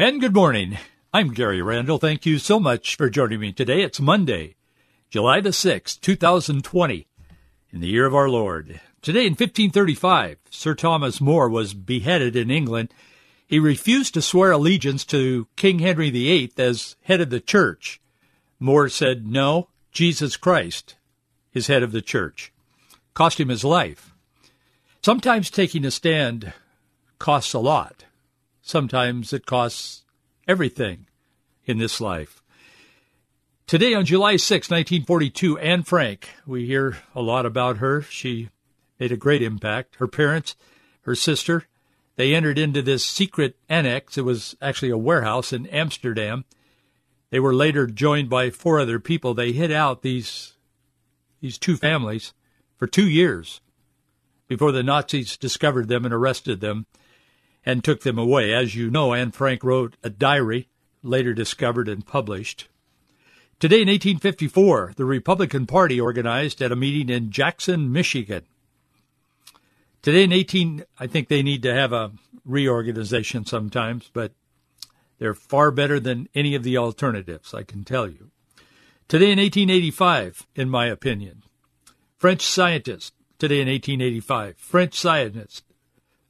And 0.00 0.20
good 0.20 0.32
morning. 0.32 0.78
I'm 1.12 1.34
Gary 1.34 1.60
Randall. 1.60 1.98
Thank 1.98 2.24
you 2.24 2.38
so 2.38 2.60
much 2.60 2.94
for 2.94 3.10
joining 3.10 3.40
me 3.40 3.52
today. 3.52 3.82
It's 3.82 3.98
Monday, 3.98 4.54
July 5.10 5.40
the 5.40 5.48
6th, 5.48 6.00
2020, 6.00 7.08
in 7.72 7.80
the 7.80 7.88
year 7.88 8.06
of 8.06 8.14
our 8.14 8.28
Lord. 8.28 8.80
Today 9.02 9.26
in 9.26 9.32
1535, 9.32 10.38
Sir 10.50 10.76
Thomas 10.76 11.20
More 11.20 11.48
was 11.48 11.74
beheaded 11.74 12.36
in 12.36 12.48
England. 12.48 12.94
He 13.44 13.58
refused 13.58 14.14
to 14.14 14.22
swear 14.22 14.52
allegiance 14.52 15.04
to 15.06 15.48
King 15.56 15.80
Henry 15.80 16.10
VIII 16.10 16.52
as 16.56 16.94
head 17.02 17.20
of 17.20 17.30
the 17.30 17.40
church. 17.40 18.00
More 18.60 18.88
said, 18.88 19.26
no, 19.26 19.66
Jesus 19.90 20.36
Christ 20.36 20.94
is 21.54 21.66
head 21.66 21.82
of 21.82 21.90
the 21.90 22.02
church. 22.02 22.52
Cost 23.14 23.40
him 23.40 23.48
his 23.48 23.64
life. 23.64 24.14
Sometimes 25.02 25.50
taking 25.50 25.84
a 25.84 25.90
stand 25.90 26.52
costs 27.18 27.52
a 27.52 27.58
lot. 27.58 28.04
Sometimes 28.68 29.32
it 29.32 29.46
costs 29.46 30.04
everything 30.46 31.06
in 31.64 31.78
this 31.78 32.02
life. 32.02 32.42
Today 33.66 33.94
on 33.94 34.04
July 34.04 34.36
6, 34.36 34.68
1942, 34.68 35.56
Anne 35.56 35.84
Frank, 35.84 36.28
we 36.46 36.66
hear 36.66 36.98
a 37.14 37.22
lot 37.22 37.46
about 37.46 37.78
her. 37.78 38.02
She 38.02 38.50
made 39.00 39.10
a 39.10 39.16
great 39.16 39.40
impact. 39.40 39.96
Her 39.96 40.06
parents, 40.06 40.54
her 41.04 41.14
sister, 41.14 41.64
they 42.16 42.34
entered 42.34 42.58
into 42.58 42.82
this 42.82 43.06
secret 43.06 43.56
annex. 43.70 44.18
It 44.18 44.26
was 44.26 44.54
actually 44.60 44.90
a 44.90 44.98
warehouse 44.98 45.50
in 45.50 45.64
Amsterdam. 45.68 46.44
They 47.30 47.40
were 47.40 47.54
later 47.54 47.86
joined 47.86 48.28
by 48.28 48.50
four 48.50 48.78
other 48.80 49.00
people. 49.00 49.32
They 49.32 49.52
hid 49.52 49.72
out 49.72 50.02
these 50.02 50.52
these 51.40 51.56
two 51.56 51.78
families 51.78 52.34
for 52.76 52.86
two 52.86 53.08
years 53.08 53.62
before 54.46 54.72
the 54.72 54.82
Nazis 54.82 55.38
discovered 55.38 55.88
them 55.88 56.04
and 56.04 56.12
arrested 56.12 56.60
them 56.60 56.84
and 57.68 57.84
took 57.84 58.00
them 58.00 58.16
away. 58.16 58.54
As 58.54 58.74
you 58.74 58.90
know, 58.90 59.12
Anne 59.12 59.30
Frank 59.30 59.62
wrote 59.62 59.94
a 60.02 60.08
diary, 60.08 60.70
later 61.02 61.34
discovered 61.34 61.86
and 61.86 62.04
published. 62.04 62.66
Today 63.60 63.82
in 63.82 63.88
1854, 63.88 64.94
the 64.96 65.04
Republican 65.04 65.66
Party 65.66 66.00
organized 66.00 66.62
at 66.62 66.72
a 66.72 66.76
meeting 66.76 67.14
in 67.14 67.30
Jackson, 67.30 67.92
Michigan. 67.92 68.44
Today 70.00 70.24
in 70.24 70.32
18, 70.32 70.84
I 70.98 71.06
think 71.06 71.28
they 71.28 71.42
need 71.42 71.62
to 71.62 71.74
have 71.74 71.92
a 71.92 72.12
reorganization 72.46 73.44
sometimes, 73.44 74.08
but 74.14 74.32
they're 75.18 75.34
far 75.34 75.70
better 75.70 76.00
than 76.00 76.30
any 76.34 76.54
of 76.54 76.62
the 76.62 76.78
alternatives, 76.78 77.52
I 77.52 77.64
can 77.64 77.84
tell 77.84 78.08
you. 78.08 78.30
Today 79.08 79.30
in 79.30 79.38
1885, 79.38 80.46
in 80.54 80.70
my 80.70 80.86
opinion, 80.86 81.42
French 82.16 82.40
scientist, 82.40 83.12
today 83.38 83.60
in 83.60 83.68
1885, 83.68 84.56
French 84.56 84.94
scientist 84.94 85.64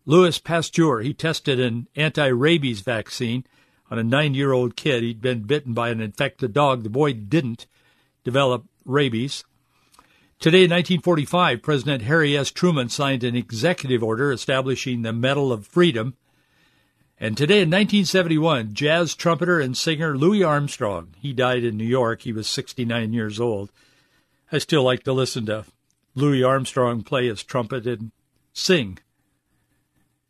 Louis 0.09 0.39
Pasteur, 0.39 1.01
he 1.01 1.13
tested 1.13 1.61
an 1.61 1.87
anti-rabies 1.95 2.81
vaccine 2.81 3.45
on 3.91 3.99
a 3.99 4.03
nine-year-old 4.03 4.75
kid. 4.75 5.03
He'd 5.03 5.21
been 5.21 5.43
bitten 5.43 5.75
by 5.75 5.91
an 5.91 6.01
infected 6.01 6.55
dog. 6.55 6.83
The 6.83 6.89
boy 6.89 7.13
didn't 7.13 7.67
develop 8.25 8.65
rabies. 8.87 9.45
Today 10.41 10.65
in 10.65 10.71
1945, 10.71 11.61
President 11.61 12.05
Harry 12.05 12.35
S. 12.39 12.51
Truman 12.51 12.89
signed 12.89 13.23
an 13.23 13.37
executive 13.37 14.03
order 14.03 14.33
establishing 14.33 15.03
the 15.03 15.13
Medal 15.13 15.53
of 15.53 15.67
Freedom. 15.67 16.17
And 17.21 17.37
today 17.37 17.61
in 17.61 17.69
1971, 17.69 18.73
jazz 18.73 19.15
trumpeter 19.15 19.61
and 19.61 19.77
singer 19.77 20.17
Louis 20.17 20.43
Armstrong, 20.43 21.09
he 21.19 21.35
died 21.35 21.65
in 21.65 21.77
New 21.77 21.85
York. 21.85 22.23
He 22.23 22.33
was 22.33 22.47
69 22.47 23.13
years 23.13 23.39
old. 23.39 23.71
I 24.51 24.57
still 24.57 24.85
like 24.85 25.03
to 25.03 25.13
listen 25.13 25.45
to 25.47 25.67
Louis 26.15 26.43
Armstrong 26.43 27.03
play 27.03 27.27
his 27.27 27.43
trumpet 27.43 27.87
and 27.87 28.11
sing. 28.55 29.01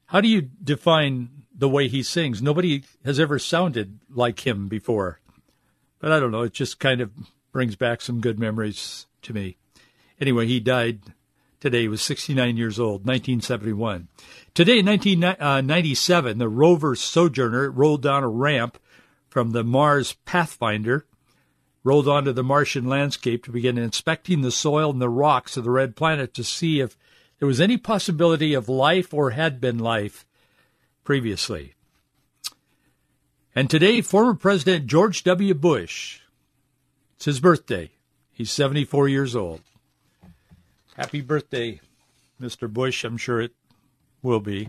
How 0.09 0.23
do 0.23 0.29
you 0.29 0.43
define 0.43 1.29
the 1.55 1.69
way 1.69 1.87
he 1.87 2.03
sings? 2.03 2.41
Nobody 2.41 2.83
has 3.05 3.21
ever 3.21 3.39
sounded 3.39 4.01
like 4.09 4.47
him 4.47 4.67
before. 4.67 5.21
But 5.99 6.13
I 6.13 6.19
don't 6.19 6.31
know. 6.31 6.43
It 6.43 6.55
just 6.55 6.81
kind 6.81 7.03
of 7.03 7.13
brings 7.53 7.77
back 7.77 8.01
some 8.01 8.21
good 8.21 8.39
memories 8.39 9.07
to 9.23 9.35
me. 9.35 9.59
Anyway, 10.19 10.47
he 10.47 10.61
died 10.61 11.01
today. 11.61 11.83
He 11.83 11.89
was 11.89 12.01
69 12.01 12.57
years 12.57 12.81
old, 12.81 13.07
1971. 13.07 14.09
Today, 14.55 14.79
in 14.79 14.87
1997, 14.87 16.39
the 16.39 16.49
rover 16.49 16.97
Sojourner 16.97 17.71
rolled 17.71 18.03
down 18.03 18.25
a 18.25 18.29
ramp 18.29 18.79
from 19.29 19.51
the 19.51 19.63
Mars 19.63 20.15
Pathfinder, 20.25 21.05
rolled 21.85 22.09
onto 22.09 22.33
the 22.33 22.43
Martian 22.43 22.87
landscape 22.87 23.45
to 23.45 23.53
begin 23.53 23.77
inspecting 23.77 24.41
the 24.41 24.51
soil 24.51 24.91
and 24.91 25.03
the 25.03 25.11
rocks 25.11 25.59
of 25.59 25.65
the 25.65 25.71
red 25.71 25.97
planet 25.97 26.33
to 26.33 26.45
see 26.45 26.81
if 26.81 26.97
there 27.39 27.49
was 27.49 27.61
any 27.61 27.77
possibility 27.77 28.55
of 28.55 28.69
life 28.69 29.15
or 29.15 29.31
had 29.31 29.61
been 29.61 29.79
life 29.79 30.27
previously. 31.05 31.75
And 33.55 33.69
today, 33.69 34.01
former 34.01 34.35
President 34.35 34.87
George 34.87 35.25
W. 35.25 35.55
Bush, 35.55 36.21
it's 37.17 37.25
his 37.25 37.41
birthday. 37.41 37.91
He's 38.31 38.53
74 38.53 39.09
years 39.09 39.35
old. 39.35 39.63
Happy 40.97 41.21
birthday, 41.21 41.81
Mr. 42.41 42.73
Bush. 42.73 43.05
I'm 43.05 43.17
sure 43.17 43.41
it 43.41 43.53
will 44.23 44.41
be. 44.41 44.69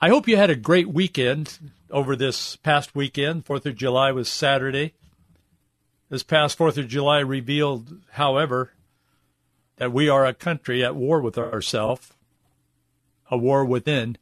I 0.00 0.08
hope 0.08 0.28
you 0.28 0.36
had 0.36 0.50
a 0.50 0.56
great 0.56 0.88
weekend 0.88 1.58
over 1.90 2.14
this 2.14 2.56
past 2.56 2.94
weekend. 2.94 3.46
Fourth 3.46 3.64
of 3.66 3.76
July 3.76 4.12
was 4.12 4.28
Saturday. 4.28 4.92
This 6.10 6.22
past 6.22 6.56
Fourth 6.56 6.78
of 6.78 6.86
July 6.86 7.20
revealed, 7.20 8.00
however, 8.12 8.72
that 9.76 9.92
we 9.92 10.08
are 10.08 10.24
a 10.24 10.34
country 10.34 10.84
at 10.84 10.96
war 10.96 11.20
with 11.20 11.38
ourselves, 11.38 12.12
a 13.30 13.36
war 13.36 13.64
within. 13.64 14.16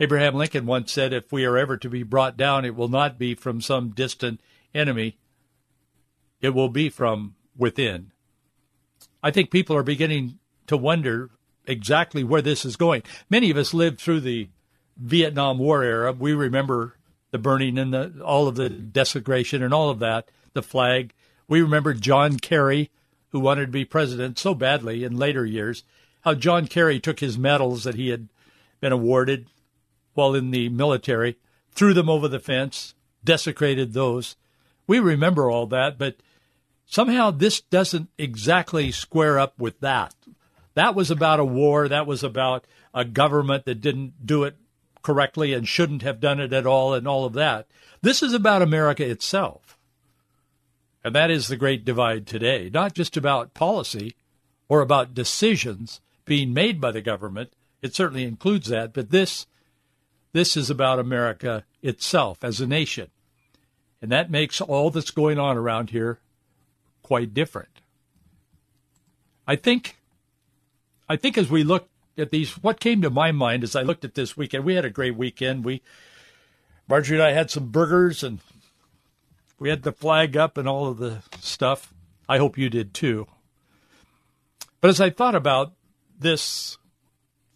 Abraham 0.00 0.34
Lincoln 0.34 0.66
once 0.66 0.92
said, 0.92 1.12
if 1.12 1.32
we 1.32 1.44
are 1.44 1.56
ever 1.56 1.76
to 1.76 1.88
be 1.88 2.02
brought 2.02 2.36
down, 2.36 2.64
it 2.64 2.74
will 2.74 2.88
not 2.88 3.18
be 3.18 3.34
from 3.34 3.60
some 3.60 3.90
distant 3.90 4.40
enemy. 4.74 5.18
It 6.40 6.50
will 6.50 6.68
be 6.68 6.88
from 6.88 7.36
within. 7.56 8.12
I 9.22 9.30
think 9.30 9.50
people 9.50 9.76
are 9.76 9.84
beginning 9.84 10.38
to 10.66 10.76
wonder 10.76 11.30
exactly 11.66 12.24
where 12.24 12.42
this 12.42 12.64
is 12.64 12.76
going. 12.76 13.02
Many 13.30 13.50
of 13.50 13.56
us 13.56 13.72
lived 13.72 14.00
through 14.00 14.20
the 14.20 14.48
Vietnam 14.96 15.58
War 15.58 15.82
era. 15.84 16.12
We 16.12 16.32
remember 16.32 16.96
the 17.30 17.38
burning 17.38 17.78
and 17.78 17.94
the, 17.94 18.20
all 18.24 18.48
of 18.48 18.56
the 18.56 18.68
desecration 18.68 19.62
and 19.62 19.72
all 19.72 19.90
of 19.90 20.00
that, 20.00 20.28
the 20.52 20.62
flag. 20.62 21.14
We 21.48 21.62
remember 21.62 21.94
John 21.94 22.38
Kerry 22.38 22.90
who 23.32 23.40
wanted 23.40 23.66
to 23.66 23.72
be 23.72 23.84
president 23.84 24.38
so 24.38 24.54
badly 24.54 25.04
in 25.04 25.16
later 25.16 25.44
years, 25.44 25.82
how 26.20 26.34
John 26.34 26.66
Kerry 26.66 27.00
took 27.00 27.20
his 27.20 27.36
medals 27.36 27.84
that 27.84 27.96
he 27.96 28.10
had 28.10 28.28
been 28.80 28.92
awarded 28.92 29.48
while 30.14 30.34
in 30.34 30.50
the 30.50 30.68
military, 30.68 31.38
threw 31.72 31.94
them 31.94 32.08
over 32.08 32.28
the 32.28 32.38
fence, 32.38 32.94
desecrated 33.24 33.92
those. 33.92 34.36
We 34.86 35.00
remember 35.00 35.50
all 35.50 35.66
that, 35.68 35.98
but 35.98 36.16
somehow 36.86 37.30
this 37.30 37.60
doesn't 37.60 38.10
exactly 38.18 38.92
square 38.92 39.38
up 39.38 39.58
with 39.58 39.80
that. 39.80 40.14
That 40.74 40.94
was 40.94 41.10
about 41.10 41.40
a 41.40 41.44
war. 41.44 41.88
That 41.88 42.06
was 42.06 42.22
about 42.22 42.66
a 42.94 43.04
government 43.04 43.64
that 43.64 43.80
didn't 43.80 44.26
do 44.26 44.44
it 44.44 44.56
correctly 45.02 45.52
and 45.52 45.66
shouldn't 45.66 46.02
have 46.02 46.20
done 46.20 46.40
it 46.40 46.52
at 46.52 46.66
all 46.66 46.94
and 46.94 47.08
all 47.08 47.24
of 47.24 47.32
that. 47.34 47.66
This 48.02 48.22
is 48.22 48.32
about 48.32 48.62
America 48.62 49.08
itself. 49.08 49.71
And 51.04 51.14
that 51.14 51.30
is 51.30 51.48
the 51.48 51.56
great 51.56 51.84
divide 51.84 52.26
today, 52.26 52.70
not 52.72 52.94
just 52.94 53.16
about 53.16 53.54
policy 53.54 54.14
or 54.68 54.80
about 54.80 55.14
decisions 55.14 56.00
being 56.24 56.54
made 56.54 56.80
by 56.80 56.92
the 56.92 57.00
government. 57.00 57.52
It 57.80 57.94
certainly 57.94 58.24
includes 58.24 58.68
that, 58.68 58.92
but 58.92 59.10
this 59.10 59.46
this 60.32 60.56
is 60.56 60.70
about 60.70 60.98
America 60.98 61.64
itself 61.82 62.42
as 62.42 62.60
a 62.60 62.66
nation. 62.66 63.10
And 64.00 64.10
that 64.10 64.30
makes 64.30 64.60
all 64.60 64.90
that's 64.90 65.10
going 65.10 65.38
on 65.38 65.58
around 65.58 65.90
here 65.90 66.20
quite 67.02 67.34
different. 67.34 67.68
I 69.46 69.56
think 69.56 69.96
I 71.08 71.16
think 71.16 71.36
as 71.36 71.50
we 71.50 71.64
look 71.64 71.88
at 72.16 72.30
these 72.30 72.52
what 72.62 72.80
came 72.80 73.02
to 73.02 73.10
my 73.10 73.32
mind 73.32 73.64
as 73.64 73.76
I 73.76 73.82
looked 73.82 74.04
at 74.04 74.14
this 74.14 74.36
weekend, 74.36 74.64
we 74.64 74.74
had 74.74 74.84
a 74.84 74.90
great 74.90 75.16
weekend. 75.16 75.64
We 75.64 75.82
Marjorie 76.88 77.18
and 77.18 77.26
I 77.26 77.32
had 77.32 77.50
some 77.50 77.68
burgers 77.68 78.22
and 78.22 78.38
we 79.62 79.70
had 79.70 79.84
the 79.84 79.92
flag 79.92 80.36
up 80.36 80.58
and 80.58 80.68
all 80.68 80.88
of 80.88 80.98
the 80.98 81.22
stuff. 81.40 81.94
I 82.28 82.38
hope 82.38 82.58
you 82.58 82.68
did 82.68 82.92
too. 82.92 83.28
But 84.80 84.88
as 84.88 85.00
I 85.00 85.08
thought 85.08 85.36
about 85.36 85.72
this 86.18 86.78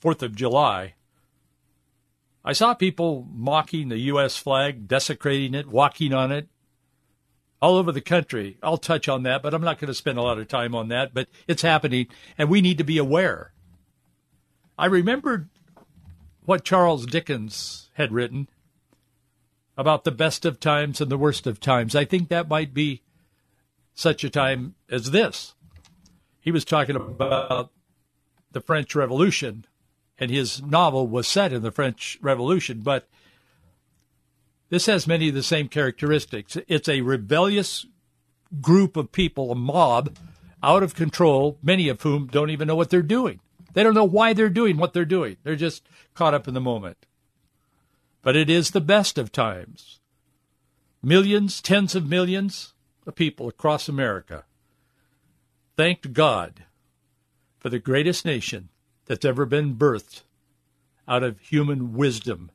4th 0.01 0.23
of 0.23 0.37
July, 0.37 0.95
I 2.45 2.53
saw 2.53 2.75
people 2.75 3.27
mocking 3.29 3.89
the 3.89 3.99
U.S. 3.99 4.37
flag, 4.37 4.87
desecrating 4.87 5.53
it, 5.53 5.67
walking 5.67 6.15
on 6.15 6.31
it, 6.31 6.49
all 7.61 7.75
over 7.75 7.91
the 7.91 8.01
country. 8.01 8.57
I'll 8.63 8.79
touch 8.79 9.09
on 9.09 9.25
that, 9.25 9.43
but 9.43 9.53
I'm 9.53 9.63
not 9.63 9.81
going 9.81 9.89
to 9.89 9.95
spend 9.95 10.17
a 10.17 10.23
lot 10.23 10.39
of 10.39 10.47
time 10.47 10.77
on 10.77 10.87
that. 10.89 11.13
But 11.13 11.27
it's 11.49 11.63
happening, 11.63 12.07
and 12.39 12.49
we 12.49 12.61
need 12.61 12.79
to 12.79 12.85
be 12.85 12.99
aware. 12.99 13.53
I 14.79 14.87
remembered 14.87 15.49
what 16.45 16.63
Charles 16.63 17.05
Dickens 17.05 17.91
had 17.95 18.13
written 18.13 18.49
about 19.77 20.05
the 20.05 20.11
best 20.11 20.45
of 20.45 20.59
times 20.59 21.01
and 21.01 21.11
the 21.11 21.19
worst 21.19 21.47
of 21.47 21.61
times. 21.61 21.95
I 21.95 22.05
think 22.05 22.29
that 22.29 22.49
might 22.49 22.73
be 22.73 23.03
such 23.95 24.25
a 24.25 24.31
time 24.31 24.75
as 24.91 25.11
this. 25.11 25.55
He 26.41 26.51
was 26.51 26.65
talking 26.65 26.97
about 26.97 27.73
the 28.53 28.61
French 28.61 28.95
Revolution, 28.95 29.67
and 30.19 30.31
his 30.31 30.63
novel 30.63 31.07
was 31.07 31.27
set 31.27 31.53
in 31.53 31.63
the 31.63 31.73
French 31.73 32.19
Revolution, 32.23 32.81
but 32.81 33.09
this 34.69 34.87
has 34.87 35.07
many 35.07 35.29
of 35.29 35.35
the 35.35 35.43
same 35.43 35.69
characteristics. 35.69 36.57
It's 36.69 36.89
a 36.89 37.03
rebellious 37.03 37.87
group 38.61 38.97
of 38.97 39.13
people, 39.13 39.51
a 39.51 39.55
mob, 39.55 40.17
out 40.63 40.83
of 40.83 40.95
control, 40.95 41.59
many 41.63 41.89
of 41.89 42.03
whom 42.03 42.27
don't 42.27 42.51
even 42.51 42.67
know 42.67 42.77
what 42.77 42.91
they're 42.91 43.03
doing. 43.03 43.41
They 43.75 43.83
don't 43.83 43.95
know 43.95 44.05
why 44.05 44.33
they're 44.33 44.49
doing 44.49 44.79
what 44.79 44.93
they're 44.95 45.05
doing. 45.05 45.37
They're 45.43 45.55
just 45.55 45.87
caught 46.15 46.35
up 46.35 46.49
in 46.49 46.55
the 46.55 46.61
moment. 46.61 46.97
But 48.27 48.35
it 48.35 48.51
is 48.51 48.73
the 48.73 48.81
best 48.81 49.19
of 49.19 49.31
times. 49.31 50.01
Millions, 51.01 51.63
tens 51.63 51.95
of 51.95 52.09
millions 52.09 52.75
of 53.07 53.15
people 53.15 53.47
across 53.47 53.89
America 53.89 54.45
thanked 55.77 56.13
God 56.13 56.65
for 57.61 57.69
the 57.69 57.79
greatest 57.79 58.25
nation 58.25 58.69
that's 59.05 59.25
ever 59.25 59.47
been 59.47 59.77
birthed 59.77 60.23
out 61.07 61.23
of 61.23 61.39
human 61.39 61.93
wisdom 61.93 62.51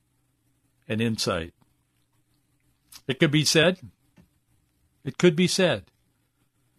and 0.90 1.00
insight. 1.00 1.54
It 3.08 3.18
could 3.18 3.32
be 3.32 3.46
said, 3.46 3.80
it 5.06 5.18
could 5.18 5.38
be 5.38 5.48
said 5.48 5.86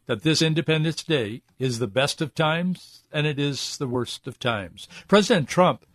that 0.04 0.22
this 0.22 0.42
Independence 0.42 1.02
Day 1.02 1.40
is 1.58 1.78
the 1.78 1.86
best 1.86 2.20
of 2.20 2.34
times 2.34 3.04
and 3.10 3.26
it 3.26 3.38
is 3.38 3.78
the 3.78 3.88
worst 3.88 4.26
of 4.26 4.38
times. 4.38 4.86
President 5.08 5.48
Trump, 5.48 5.86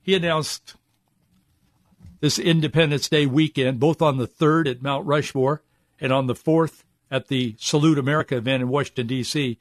he 0.00 0.14
announced 0.14 0.76
this 2.20 2.38
Independence 2.38 3.08
Day 3.08 3.26
weekend, 3.26 3.80
both 3.80 4.00
on 4.00 4.16
the 4.16 4.28
3rd 4.28 4.70
at 4.70 4.82
Mount 4.82 5.06
Rushmore 5.06 5.62
and 6.00 6.12
on 6.12 6.26
the 6.26 6.34
4th 6.34 6.82
at 7.10 7.28
the 7.28 7.56
Salute 7.58 7.98
America 7.98 8.36
event 8.36 8.62
in 8.62 8.68
Washington, 8.68 9.06
D.C., 9.06 9.58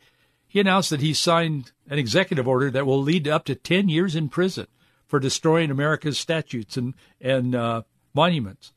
he 0.47 0.59
announced 0.59 0.91
that 0.91 1.01
he 1.01 1.13
signed 1.13 1.71
an 1.89 1.97
executive 1.97 2.47
order 2.47 2.69
that 2.69 2.85
will 2.85 3.01
lead 3.01 3.23
to 3.23 3.31
up 3.31 3.45
to 3.45 3.55
10 3.55 3.89
years 3.89 4.15
in 4.15 4.29
prison 4.29 4.67
for 5.07 5.19
destroying 5.19 5.71
America's 5.71 6.19
statues 6.19 6.77
and, 6.77 6.93
and 7.19 7.55
uh, 7.55 7.81
monuments. 8.13 8.71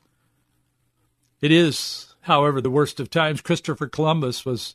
It 1.43 1.53
is, 1.53 2.15
however, 2.23 2.61
the 2.61 2.71
worst 2.71 2.99
of 2.99 3.11
times. 3.11 3.43
Christopher 3.43 3.89
Columbus 3.89 4.45
was 4.45 4.75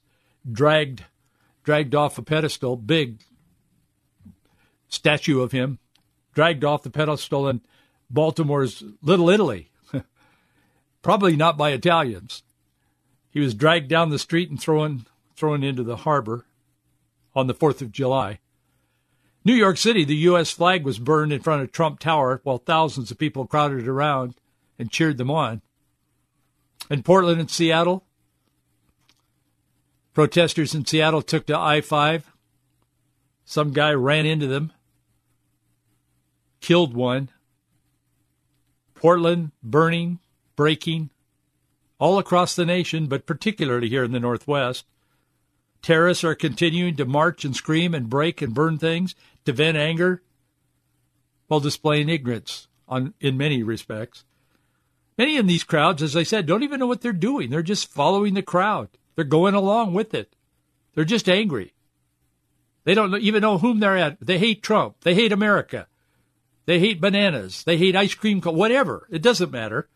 dragged 0.49 1.05
dragged 1.63 1.93
off 1.93 2.17
a 2.17 2.21
pedestal, 2.21 2.75
big 2.75 3.21
statue 4.87 5.41
of 5.41 5.51
him, 5.51 5.79
dragged 6.33 6.63
off 6.63 6.83
the 6.83 6.89
pedestal 6.89 7.47
in 7.47 7.61
Baltimore's 8.13 8.83
Little 9.01 9.29
Italy. 9.29 9.71
Probably 11.01 11.35
not 11.35 11.57
by 11.57 11.71
Italians. 11.71 12.43
He 13.29 13.39
was 13.39 13.53
dragged 13.53 13.87
down 13.87 14.09
the 14.09 14.19
street 14.19 14.49
and 14.49 14.59
thrown 14.59 15.05
thrown 15.35 15.63
into 15.63 15.83
the 15.83 15.97
harbor 15.97 16.45
on 17.33 17.47
the 17.47 17.53
4th 17.53 17.81
of 17.81 17.91
July. 17.91 18.39
New 19.43 19.55
York 19.55 19.77
City, 19.77 20.03
the 20.03 20.15
U.S. 20.17 20.51
flag 20.51 20.83
was 20.83 20.99
burned 20.99 21.33
in 21.33 21.41
front 21.41 21.63
of 21.63 21.71
Trump 21.71 21.99
Tower 21.99 22.41
while 22.43 22.59
thousands 22.59 23.09
of 23.09 23.17
people 23.17 23.47
crowded 23.47 23.87
around 23.87 24.35
and 24.77 24.91
cheered 24.91 25.17
them 25.17 25.31
on. 25.31 25.61
In 26.91 27.01
Portland 27.01 27.39
and 27.39 27.49
Seattle, 27.49 28.05
protesters 30.13 30.75
in 30.75 30.85
Seattle 30.85 31.23
took 31.23 31.47
to 31.47 31.57
I 31.57 31.81
5. 31.81 32.31
Some 33.45 33.73
guy 33.73 33.93
ran 33.93 34.25
into 34.25 34.45
them, 34.45 34.71
killed 36.59 36.93
one. 36.93 37.29
Portland 39.01 39.51
burning, 39.63 40.19
breaking, 40.55 41.09
all 41.97 42.19
across 42.19 42.55
the 42.55 42.67
nation, 42.67 43.07
but 43.07 43.25
particularly 43.25 43.89
here 43.89 44.03
in 44.03 44.11
the 44.11 44.19
Northwest. 44.19 44.85
Terrorists 45.81 46.23
are 46.23 46.35
continuing 46.35 46.95
to 46.97 47.05
march 47.05 47.43
and 47.43 47.55
scream 47.55 47.95
and 47.95 48.11
break 48.11 48.43
and 48.43 48.53
burn 48.53 48.77
things 48.77 49.15
to 49.45 49.53
vent 49.53 49.75
anger 49.75 50.21
while 51.47 51.59
displaying 51.59 52.09
ignorance 52.09 52.67
on, 52.87 53.15
in 53.19 53.37
many 53.37 53.63
respects. 53.63 54.23
Many 55.17 55.35
in 55.35 55.47
these 55.47 55.63
crowds, 55.63 56.03
as 56.03 56.15
I 56.15 56.21
said, 56.21 56.45
don't 56.45 56.61
even 56.61 56.79
know 56.79 56.85
what 56.85 57.01
they're 57.01 57.11
doing. 57.11 57.49
They're 57.49 57.63
just 57.63 57.91
following 57.91 58.35
the 58.35 58.43
crowd. 58.43 58.89
They're 59.15 59.25
going 59.25 59.55
along 59.55 59.95
with 59.95 60.13
it. 60.13 60.35
They're 60.93 61.05
just 61.05 61.27
angry. 61.27 61.73
They 62.83 62.93
don't 62.93 63.15
even 63.15 63.41
know 63.41 63.57
whom 63.57 63.79
they're 63.79 63.97
at. 63.97 64.19
They 64.21 64.37
hate 64.37 64.61
Trump. 64.61 64.97
They 65.01 65.15
hate 65.15 65.31
America. 65.31 65.87
They 66.65 66.79
hate 66.79 67.01
bananas. 67.01 67.63
They 67.63 67.77
hate 67.77 67.95
ice 67.95 68.13
cream, 68.13 68.41
whatever. 68.41 69.07
It 69.09 69.21
doesn't 69.21 69.51
matter. 69.51 69.89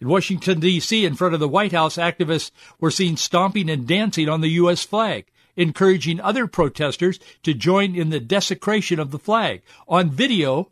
In 0.00 0.08
Washington, 0.08 0.60
D.C., 0.60 1.04
in 1.04 1.14
front 1.14 1.34
of 1.34 1.40
the 1.40 1.48
White 1.48 1.72
House, 1.72 1.96
activists 1.96 2.50
were 2.80 2.90
seen 2.90 3.16
stomping 3.16 3.70
and 3.70 3.86
dancing 3.86 4.28
on 4.28 4.40
the 4.40 4.48
U.S. 4.48 4.84
flag, 4.84 5.26
encouraging 5.56 6.20
other 6.20 6.46
protesters 6.46 7.18
to 7.42 7.54
join 7.54 7.94
in 7.94 8.10
the 8.10 8.20
desecration 8.20 8.98
of 8.98 9.12
the 9.12 9.18
flag. 9.18 9.62
On 9.88 10.10
video, 10.10 10.70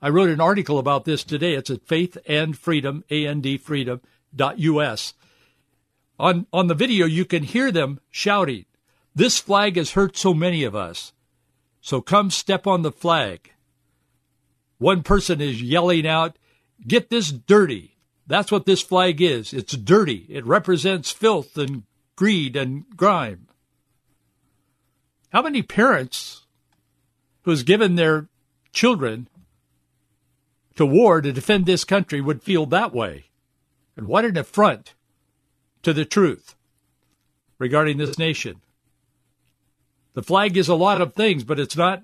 I 0.00 0.08
wrote 0.08 0.30
an 0.30 0.40
article 0.40 0.78
about 0.78 1.04
this 1.04 1.24
today. 1.24 1.54
It's 1.54 1.70
at 1.70 1.86
Faith 1.86 2.16
and 2.26 2.56
Freedom, 2.56 3.04
A-N-D 3.10 3.58
freedom.us. 3.58 5.14
On, 6.18 6.46
on 6.52 6.66
the 6.68 6.74
video, 6.74 7.06
you 7.06 7.24
can 7.24 7.42
hear 7.42 7.72
them 7.72 8.00
shouting, 8.10 8.66
this 9.14 9.38
flag 9.38 9.76
has 9.76 9.92
hurt 9.92 10.16
so 10.16 10.32
many 10.32 10.64
of 10.64 10.76
us. 10.76 11.12
So 11.80 12.00
come 12.00 12.30
step 12.30 12.66
on 12.66 12.82
the 12.82 12.92
flag. 12.92 13.52
One 14.80 15.04
person 15.04 15.40
is 15.40 15.62
yelling 15.62 16.06
out, 16.06 16.36
get 16.84 17.10
this 17.10 17.30
dirty. 17.30 17.96
That's 18.26 18.50
what 18.50 18.66
this 18.66 18.82
flag 18.82 19.20
is. 19.20 19.52
It's 19.52 19.76
dirty. 19.76 20.26
It 20.28 20.44
represents 20.44 21.12
filth 21.12 21.56
and 21.56 21.84
greed 22.16 22.56
and 22.56 22.84
grime. 22.96 23.46
How 25.32 25.42
many 25.42 25.62
parents 25.62 26.46
who's 27.42 27.62
given 27.62 27.94
their 27.94 28.28
children 28.72 29.28
to 30.76 30.86
war 30.86 31.20
to 31.20 31.32
defend 31.32 31.66
this 31.66 31.84
country 31.84 32.20
would 32.20 32.42
feel 32.42 32.64
that 32.66 32.94
way. 32.94 33.26
And 33.96 34.06
what 34.06 34.24
an 34.24 34.38
affront 34.38 34.94
to 35.82 35.92
the 35.92 36.04
truth 36.04 36.54
regarding 37.58 37.98
this 37.98 38.18
nation. 38.18 38.62
The 40.14 40.22
flag 40.22 40.56
is 40.56 40.68
a 40.68 40.74
lot 40.74 41.00
of 41.00 41.14
things, 41.14 41.44
but 41.44 41.60
it's 41.60 41.76
not 41.76 42.02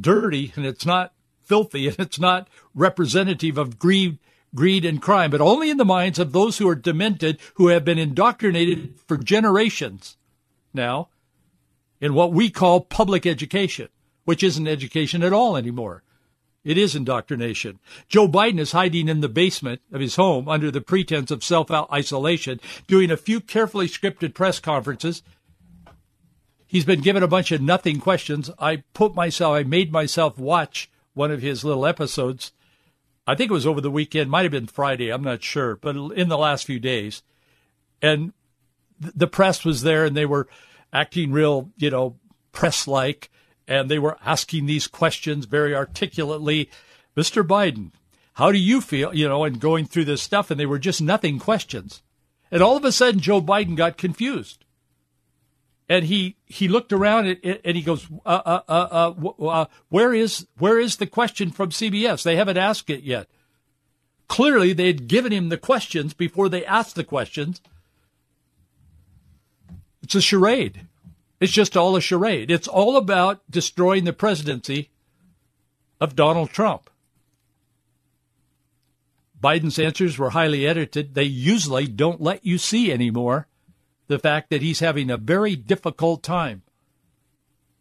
dirty 0.00 0.52
and 0.56 0.66
it's 0.66 0.84
not 0.84 1.14
filthy 1.48 1.88
and 1.88 1.98
it's 1.98 2.20
not 2.20 2.48
representative 2.74 3.58
of 3.58 3.78
greed, 3.78 4.18
greed 4.54 4.84
and 4.84 5.02
crime, 5.02 5.30
but 5.30 5.40
only 5.40 5.70
in 5.70 5.78
the 5.78 5.84
minds 5.84 6.18
of 6.18 6.32
those 6.32 6.58
who 6.58 6.68
are 6.68 6.74
demented, 6.74 7.38
who 7.54 7.68
have 7.68 7.84
been 7.84 7.98
indoctrinated 7.98 8.94
for 9.06 9.16
generations 9.16 10.16
now 10.74 11.08
in 12.00 12.14
what 12.14 12.32
we 12.32 12.50
call 12.50 12.80
public 12.80 13.26
education, 13.26 13.88
which 14.24 14.42
isn't 14.42 14.68
education 14.68 15.22
at 15.22 15.32
all 15.32 15.56
anymore. 15.56 16.02
It 16.64 16.76
is 16.76 16.94
indoctrination. 16.94 17.78
Joe 18.08 18.28
Biden 18.28 18.58
is 18.58 18.72
hiding 18.72 19.08
in 19.08 19.20
the 19.20 19.28
basement 19.28 19.80
of 19.92 20.00
his 20.00 20.16
home 20.16 20.48
under 20.48 20.70
the 20.70 20.80
pretense 20.80 21.30
of 21.30 21.42
self 21.42 21.70
isolation, 21.70 22.60
doing 22.86 23.10
a 23.10 23.16
few 23.16 23.40
carefully 23.40 23.88
scripted 23.88 24.34
press 24.34 24.60
conferences. 24.60 25.22
He's 26.66 26.84
been 26.84 27.00
given 27.00 27.22
a 27.22 27.28
bunch 27.28 27.50
of 27.52 27.62
nothing 27.62 28.00
questions. 28.00 28.50
I 28.58 28.82
put 28.92 29.14
myself, 29.14 29.54
I 29.54 29.62
made 29.62 29.90
myself 29.90 30.38
watch 30.38 30.90
one 31.18 31.30
of 31.30 31.42
his 31.42 31.64
little 31.64 31.84
episodes. 31.84 32.52
I 33.26 33.34
think 33.34 33.50
it 33.50 33.54
was 33.54 33.66
over 33.66 33.82
the 33.82 33.90
weekend, 33.90 34.30
might 34.30 34.44
have 34.44 34.52
been 34.52 34.66
Friday, 34.66 35.10
I'm 35.10 35.22
not 35.22 35.42
sure, 35.42 35.76
but 35.76 35.94
in 35.96 36.28
the 36.30 36.38
last 36.38 36.64
few 36.64 36.80
days. 36.80 37.22
And 38.00 38.32
the 38.98 39.26
press 39.26 39.64
was 39.64 39.82
there 39.82 40.06
and 40.06 40.16
they 40.16 40.24
were 40.24 40.48
acting 40.92 41.32
real, 41.32 41.70
you 41.76 41.90
know, 41.90 42.16
press 42.52 42.88
like 42.88 43.30
and 43.66 43.90
they 43.90 43.98
were 43.98 44.16
asking 44.24 44.64
these 44.64 44.86
questions 44.86 45.44
very 45.44 45.74
articulately. 45.74 46.70
Mr. 47.16 47.46
Biden, 47.46 47.90
how 48.34 48.50
do 48.50 48.58
you 48.58 48.80
feel? 48.80 49.14
You 49.14 49.28
know, 49.28 49.44
and 49.44 49.60
going 49.60 49.84
through 49.84 50.06
this 50.06 50.22
stuff, 50.22 50.50
and 50.50 50.58
they 50.58 50.66
were 50.66 50.78
just 50.78 51.02
nothing 51.02 51.38
questions. 51.38 52.02
And 52.50 52.62
all 52.62 52.76
of 52.76 52.84
a 52.84 52.92
sudden, 52.92 53.20
Joe 53.20 53.42
Biden 53.42 53.76
got 53.76 53.98
confused. 53.98 54.64
And 55.88 56.04
he, 56.04 56.36
he 56.44 56.68
looked 56.68 56.92
around 56.92 57.26
and, 57.26 57.60
and 57.64 57.76
he 57.76 57.82
goes, 57.82 58.06
uh, 58.26 58.42
uh, 58.44 58.60
uh, 58.68 59.12
uh, 59.22 59.44
uh, 59.44 59.64
where 59.88 60.12
is 60.12 60.46
where 60.58 60.78
is 60.78 60.96
the 60.96 61.06
question 61.06 61.50
from 61.50 61.70
CBS? 61.70 62.22
They 62.22 62.36
haven't 62.36 62.58
asked 62.58 62.90
it 62.90 63.04
yet. 63.04 63.28
Clearly, 64.28 64.74
they 64.74 64.86
had 64.86 65.08
given 65.08 65.32
him 65.32 65.48
the 65.48 65.56
questions 65.56 66.12
before 66.12 66.50
they 66.50 66.64
asked 66.66 66.94
the 66.94 67.04
questions. 67.04 67.62
It's 70.02 70.14
a 70.14 70.20
charade. 70.20 70.86
It's 71.40 71.52
just 71.52 71.76
all 71.76 71.96
a 71.96 72.00
charade. 72.00 72.50
It's 72.50 72.68
all 72.68 72.96
about 72.96 73.40
destroying 73.50 74.04
the 74.04 74.12
presidency 74.12 74.90
of 76.00 76.14
Donald 76.14 76.50
Trump. 76.50 76.90
Biden's 79.40 79.78
answers 79.78 80.18
were 80.18 80.30
highly 80.30 80.66
edited. 80.66 81.14
They 81.14 81.24
usually 81.24 81.86
don't 81.86 82.20
let 82.20 82.44
you 82.44 82.58
see 82.58 82.92
anymore 82.92 83.47
the 84.08 84.18
fact 84.18 84.50
that 84.50 84.62
he's 84.62 84.80
having 84.80 85.10
a 85.10 85.16
very 85.16 85.54
difficult 85.54 86.22
time. 86.22 86.62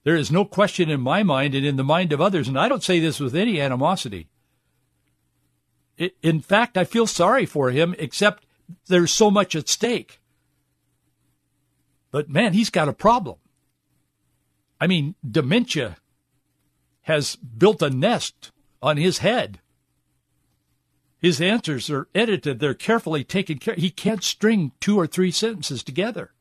There 0.04 0.16
is 0.16 0.32
no 0.32 0.46
question 0.46 0.90
in 0.90 1.02
my 1.02 1.24
mind 1.24 1.56
and 1.56 1.66
in 1.66 1.76
the 1.76 1.84
mind 1.84 2.14
of 2.14 2.22
others, 2.22 2.48
and 2.48 2.58
I 2.58 2.70
don't 2.70 2.84
say 2.84 3.00
this 3.00 3.20
with 3.20 3.36
any 3.36 3.60
animosity. 3.60 4.30
in 6.22 6.40
fact, 6.42 6.78
I 6.78 6.84
feel 6.84 7.08
sorry 7.08 7.46
for 7.46 7.72
him, 7.72 7.96
except 7.98 8.46
there's 8.88 9.12
so 9.12 9.32
much 9.32 9.56
at 9.56 9.68
stake. 9.68 10.22
But 12.12 12.30
man, 12.30 12.54
he's 12.54 12.70
got 12.70 12.88
a 12.88 12.94
problem. 12.94 13.38
I 14.80 14.88
mean, 14.88 15.16
dementia 15.30 15.98
has 17.02 17.36
built 17.36 17.82
a 17.82 17.90
nest 17.90 18.52
on 18.82 18.98
his 18.98 19.20
head. 19.20 19.60
His 21.20 21.42
answers 21.42 21.90
are 21.90 22.08
edited, 22.14 22.60
they're 22.60 22.74
carefully 22.74 23.24
taken 23.24 23.58
care 23.58 23.74
He 23.76 23.90
can't 23.90 24.24
string 24.24 24.72
two 24.80 24.98
or 24.98 25.08
three 25.08 25.32
sentences 25.32 25.84
together. 25.84 26.32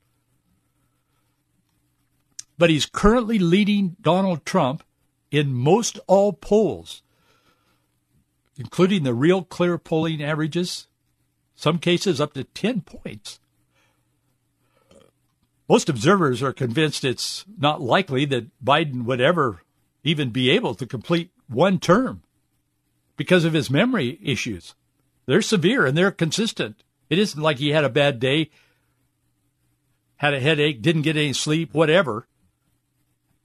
But 2.58 2.70
he's 2.70 2.86
currently 2.86 3.38
leading 3.38 3.96
Donald 4.00 4.44
Trump 4.44 4.82
in 5.30 5.52
most 5.52 5.98
all 6.06 6.32
polls, 6.32 7.02
including 8.58 9.02
the 9.02 9.14
real 9.14 9.42
clear 9.42 9.76
polling 9.76 10.22
averages, 10.22 10.88
some 11.54 11.78
cases 11.78 12.20
up 12.20 12.34
to 12.34 12.44
10 12.44 12.82
points. 12.82 13.40
Most 15.68 15.88
observers 15.88 16.42
are 16.42 16.52
convinced 16.52 17.04
it's 17.04 17.44
not 17.58 17.82
likely 17.82 18.24
that 18.26 18.46
Biden 18.64 19.04
would 19.04 19.20
ever 19.20 19.62
even 20.04 20.30
be 20.30 20.50
able 20.50 20.74
to 20.74 20.86
complete 20.86 21.30
one 21.48 21.80
term 21.80 22.22
because 23.16 23.44
of 23.44 23.52
his 23.52 23.70
memory 23.70 24.18
issues. 24.22 24.74
They're 25.26 25.42
severe 25.42 25.86
and 25.86 25.96
they're 25.96 26.10
consistent. 26.10 26.82
It 27.10 27.18
isn't 27.18 27.40
like 27.40 27.58
he 27.58 27.70
had 27.70 27.84
a 27.84 27.88
bad 27.88 28.20
day, 28.20 28.50
had 30.16 30.34
a 30.34 30.40
headache, 30.40 30.82
didn't 30.82 31.02
get 31.02 31.16
any 31.16 31.32
sleep, 31.32 31.74
whatever. 31.74 32.26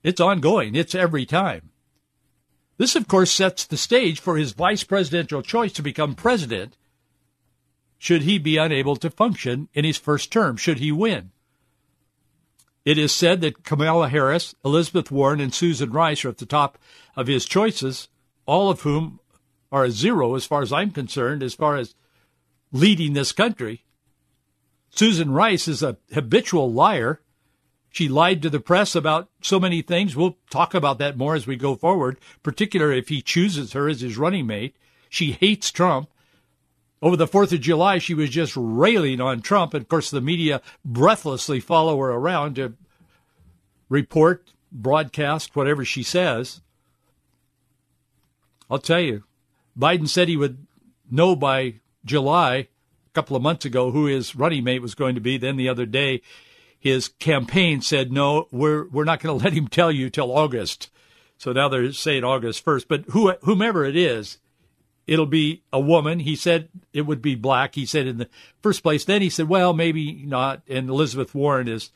It's 0.04 0.22
ongoing. 0.22 0.76
It's 0.76 0.96
every 0.96 1.26
time. 1.26 1.70
This, 2.78 2.96
of 2.96 3.08
course, 3.08 3.32
sets 3.32 3.66
the 3.66 3.78
stage 3.78 4.20
for 4.20 4.38
his 4.38 4.54
vice 4.54 4.84
presidential 4.84 5.42
choice 5.42 5.74
to 5.74 5.84
become 5.84 6.16
president 6.16 6.76
should 8.00 8.24
he 8.24 8.40
be 8.40 8.58
unable 8.58 8.96
to 8.96 9.12
function 9.12 9.70
in 9.76 9.86
his 9.86 9.98
first 9.98 10.32
term, 10.32 10.58
should 10.58 10.80
he 10.80 10.92
win. 10.92 11.30
It 12.84 12.98
is 12.98 13.12
said 13.12 13.42
that 13.42 13.64
Kamala 13.64 14.10
Harris, 14.10 14.56
Elizabeth 14.66 15.12
Warren, 15.12 15.40
and 15.40 15.54
Susan 15.54 15.92
Rice 15.92 16.26
are 16.26 16.30
at 16.30 16.40
the 16.40 16.48
top 16.48 16.80
of 17.16 17.28
his 17.28 17.46
choices, 17.46 18.08
all 18.48 18.72
of 18.72 18.82
whom 18.82 19.20
are 19.72 19.86
a 19.86 19.92
zero 19.92 20.36
as 20.36 20.46
far 20.46 20.62
as 20.62 20.74
I'm 20.74 20.92
concerned, 20.92 21.42
as 21.42 21.54
far 21.54 21.78
as 21.78 21.96
leading 22.72 23.14
this 23.14 23.32
country. 23.32 23.86
Susan 24.90 25.32
Rice 25.32 25.68
is 25.68 25.82
a 25.82 25.98
habitual 26.14 26.72
liar. 26.72 27.22
She 27.90 28.08
lied 28.08 28.42
to 28.42 28.50
the 28.50 28.60
press 28.60 28.96
about 28.96 29.30
so 29.42 29.60
many 29.60 29.82
things. 29.82 30.16
We'll 30.16 30.38
talk 30.50 30.74
about 30.74 30.98
that 31.00 31.18
more 31.18 31.36
as 31.36 31.48
we 31.48 31.56
go 31.56 31.76
forward, 31.76 32.20
particularly 32.44 33.00
if 33.00 33.10
he 33.10 33.22
chooses 33.22 33.74
her 33.74 33.90
as 33.90 34.02
his 34.02 34.18
running 34.18 34.48
mate. 34.48 34.76
She 35.10 35.34
hates 35.34 35.72
Trump. 35.72 36.10
Over 37.02 37.16
the 37.16 37.28
4th 37.28 37.52
of 37.52 37.62
July, 37.62 37.98
she 37.98 38.14
was 38.14 38.30
just 38.30 38.54
railing 38.56 39.20
on 39.20 39.42
Trump. 39.42 39.74
And 39.74 39.82
of 39.82 39.90
course, 39.90 40.12
the 40.12 40.22
media 40.22 40.62
breathlessly 40.86 41.60
follow 41.60 41.98
her 41.98 42.12
around 42.12 42.56
to 42.56 42.74
report, 43.90 44.52
broadcast, 44.72 45.56
whatever 45.56 45.84
she 45.84 46.04
says. 46.04 46.62
I'll 48.70 48.80
tell 48.80 49.02
you, 49.02 49.24
Biden 49.78 50.08
said 50.08 50.28
he 50.28 50.38
would 50.38 50.66
know 51.10 51.36
by 51.36 51.76
July, 52.06 52.56
a 52.56 52.68
couple 53.14 53.36
of 53.36 53.44
months 53.44 53.66
ago, 53.66 53.92
who 53.92 54.06
his 54.06 54.36
running 54.36 54.64
mate 54.64 54.82
was 54.82 54.96
going 54.96 55.16
to 55.16 55.22
be. 55.22 55.38
Then 55.38 55.58
the 55.58 55.70
other 55.70 55.86
day, 55.86 56.22
his 56.80 57.08
campaign 57.08 57.82
said, 57.82 58.12
no, 58.12 58.48
we're, 58.52 58.88
we're 58.88 59.04
not 59.04 59.20
going 59.20 59.38
to 59.40 59.44
let 59.44 59.54
him 59.54 59.68
tell 59.68 59.92
you 59.92 60.10
till 60.10 60.32
August. 60.32 60.90
So 61.38 61.52
now 61.52 61.70
they're 61.70 61.92
saying 61.92 62.24
August 62.24 62.64
1st. 62.66 62.86
But 62.88 63.06
who, 63.10 63.32
whomever 63.42 63.86
it 63.86 63.96
is, 63.96 64.38
it'll 65.08 65.26
be 65.26 65.64
a 65.74 65.80
woman. 65.80 66.20
He 66.20 66.36
said 66.36 66.70
it 66.94 67.02
would 67.02 67.22
be 67.22 67.36
black. 67.36 67.76
He 67.76 67.86
said 67.86 68.08
in 68.08 68.18
the 68.18 68.30
first 68.62 68.84
place. 68.84 69.06
Then 69.06 69.22
he 69.22 69.30
said, 69.30 69.50
well, 69.50 69.74
maybe 69.74 70.24
not. 70.26 70.62
And 70.70 70.90
Elizabeth 70.90 71.34
Warren 71.34 71.68
is 71.68 71.92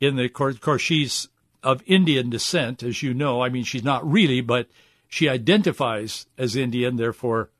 in 0.00 0.16
the. 0.16 0.24
Of 0.24 0.60
course, 0.60 0.82
she's 0.82 1.28
of 1.62 1.82
Indian 1.86 2.30
descent, 2.30 2.82
as 2.82 3.02
you 3.02 3.14
know. 3.14 3.42
I 3.42 3.48
mean, 3.48 3.64
she's 3.64 3.84
not 3.84 4.08
really, 4.10 4.40
but 4.40 4.68
she 5.10 5.28
identifies 5.28 6.26
as 6.38 6.56
Indian. 6.56 6.96
Therefore, 6.96 7.50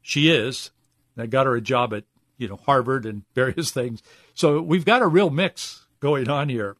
she 0.00 0.30
is. 0.30 0.70
I 1.18 1.26
got 1.26 1.46
her 1.46 1.56
a 1.56 1.60
job 1.60 1.92
at 1.92 2.04
you 2.38 2.46
know 2.46 2.60
Harvard 2.64 3.04
and 3.04 3.24
various 3.34 3.72
things. 3.72 4.02
So 4.34 4.62
we've 4.62 4.84
got 4.84 5.02
a 5.02 5.08
real 5.08 5.30
mix 5.30 5.86
going 5.98 6.30
on 6.30 6.48
here. 6.48 6.76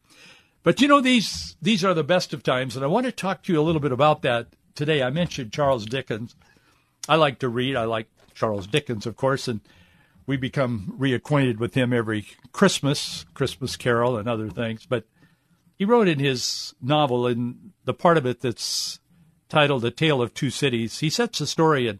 But 0.63 0.79
you 0.79 0.87
know 0.87 1.01
these 1.01 1.57
these 1.61 1.83
are 1.83 1.93
the 1.93 2.03
best 2.03 2.33
of 2.33 2.43
times, 2.43 2.75
and 2.75 2.85
I 2.85 2.87
want 2.87 3.07
to 3.07 3.11
talk 3.11 3.43
to 3.43 3.53
you 3.53 3.59
a 3.59 3.63
little 3.63 3.81
bit 3.81 3.91
about 3.91 4.21
that 4.21 4.47
today. 4.75 5.03
I 5.03 5.09
mentioned 5.09 5.51
Charles 5.51 5.85
Dickens. 5.85 6.35
I 7.09 7.15
like 7.15 7.39
to 7.39 7.49
read. 7.49 7.75
I 7.75 7.85
like 7.85 8.07
Charles 8.35 8.67
Dickens, 8.67 9.07
of 9.07 9.15
course, 9.17 9.47
and 9.47 9.59
we 10.27 10.37
become 10.37 10.95
reacquainted 10.99 11.57
with 11.57 11.73
him 11.73 11.91
every 11.91 12.27
Christmas, 12.51 13.25
Christmas 13.33 13.75
Carol, 13.75 14.17
and 14.17 14.29
other 14.29 14.49
things. 14.49 14.85
But 14.85 15.05
he 15.77 15.85
wrote 15.85 16.07
in 16.07 16.19
his 16.19 16.75
novel, 16.79 17.25
in 17.25 17.73
the 17.85 17.93
part 17.95 18.17
of 18.17 18.27
it 18.27 18.41
that's 18.41 18.99
titled 19.51 19.83
A 19.83 19.91
Tale 19.91 20.21
of 20.21 20.33
Two 20.33 20.49
Cities, 20.49 20.99
he 20.99 21.09
sets 21.09 21.39
the 21.39 21.45
story 21.45 21.85
in 21.85 21.99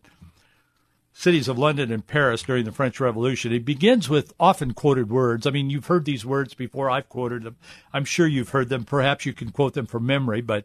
cities 1.12 1.50
of 1.50 1.60
London 1.60 1.92
and 1.92 2.08
Paris 2.08 2.44
during 2.44 2.64
the 2.64 2.72
French 2.72 3.02
Revolution. 3.02 3.52
He 3.52 3.60
begins 3.60 4.08
with 4.08 4.34
often 4.40 4.74
quoted 4.74 5.10
words. 5.10 5.46
I 5.46 5.52
mean, 5.52 5.70
you've 5.70 5.88
heard 5.88 6.06
these 6.06 6.26
words 6.26 6.54
before. 6.54 6.90
I've 6.90 7.10
quoted 7.10 7.44
them. 7.44 7.58
I'm 7.92 8.06
sure 8.06 8.26
you've 8.26 8.50
heard 8.50 8.70
them. 8.70 8.86
Perhaps 8.86 9.26
you 9.26 9.34
can 9.34 9.52
quote 9.52 9.74
them 9.74 9.86
from 9.86 10.06
memory, 10.06 10.40
but 10.40 10.64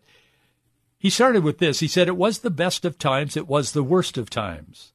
he 0.96 1.10
started 1.10 1.42
with 1.42 1.58
this. 1.58 1.80
He 1.80 1.88
said, 1.88 2.06
It 2.06 2.16
was 2.16 2.38
the 2.38 2.50
best 2.50 2.84
of 2.84 2.98
times, 2.98 3.36
it 3.36 3.48
was 3.48 3.72
the 3.72 3.82
worst 3.82 4.16
of 4.16 4.30
times. 4.30 4.92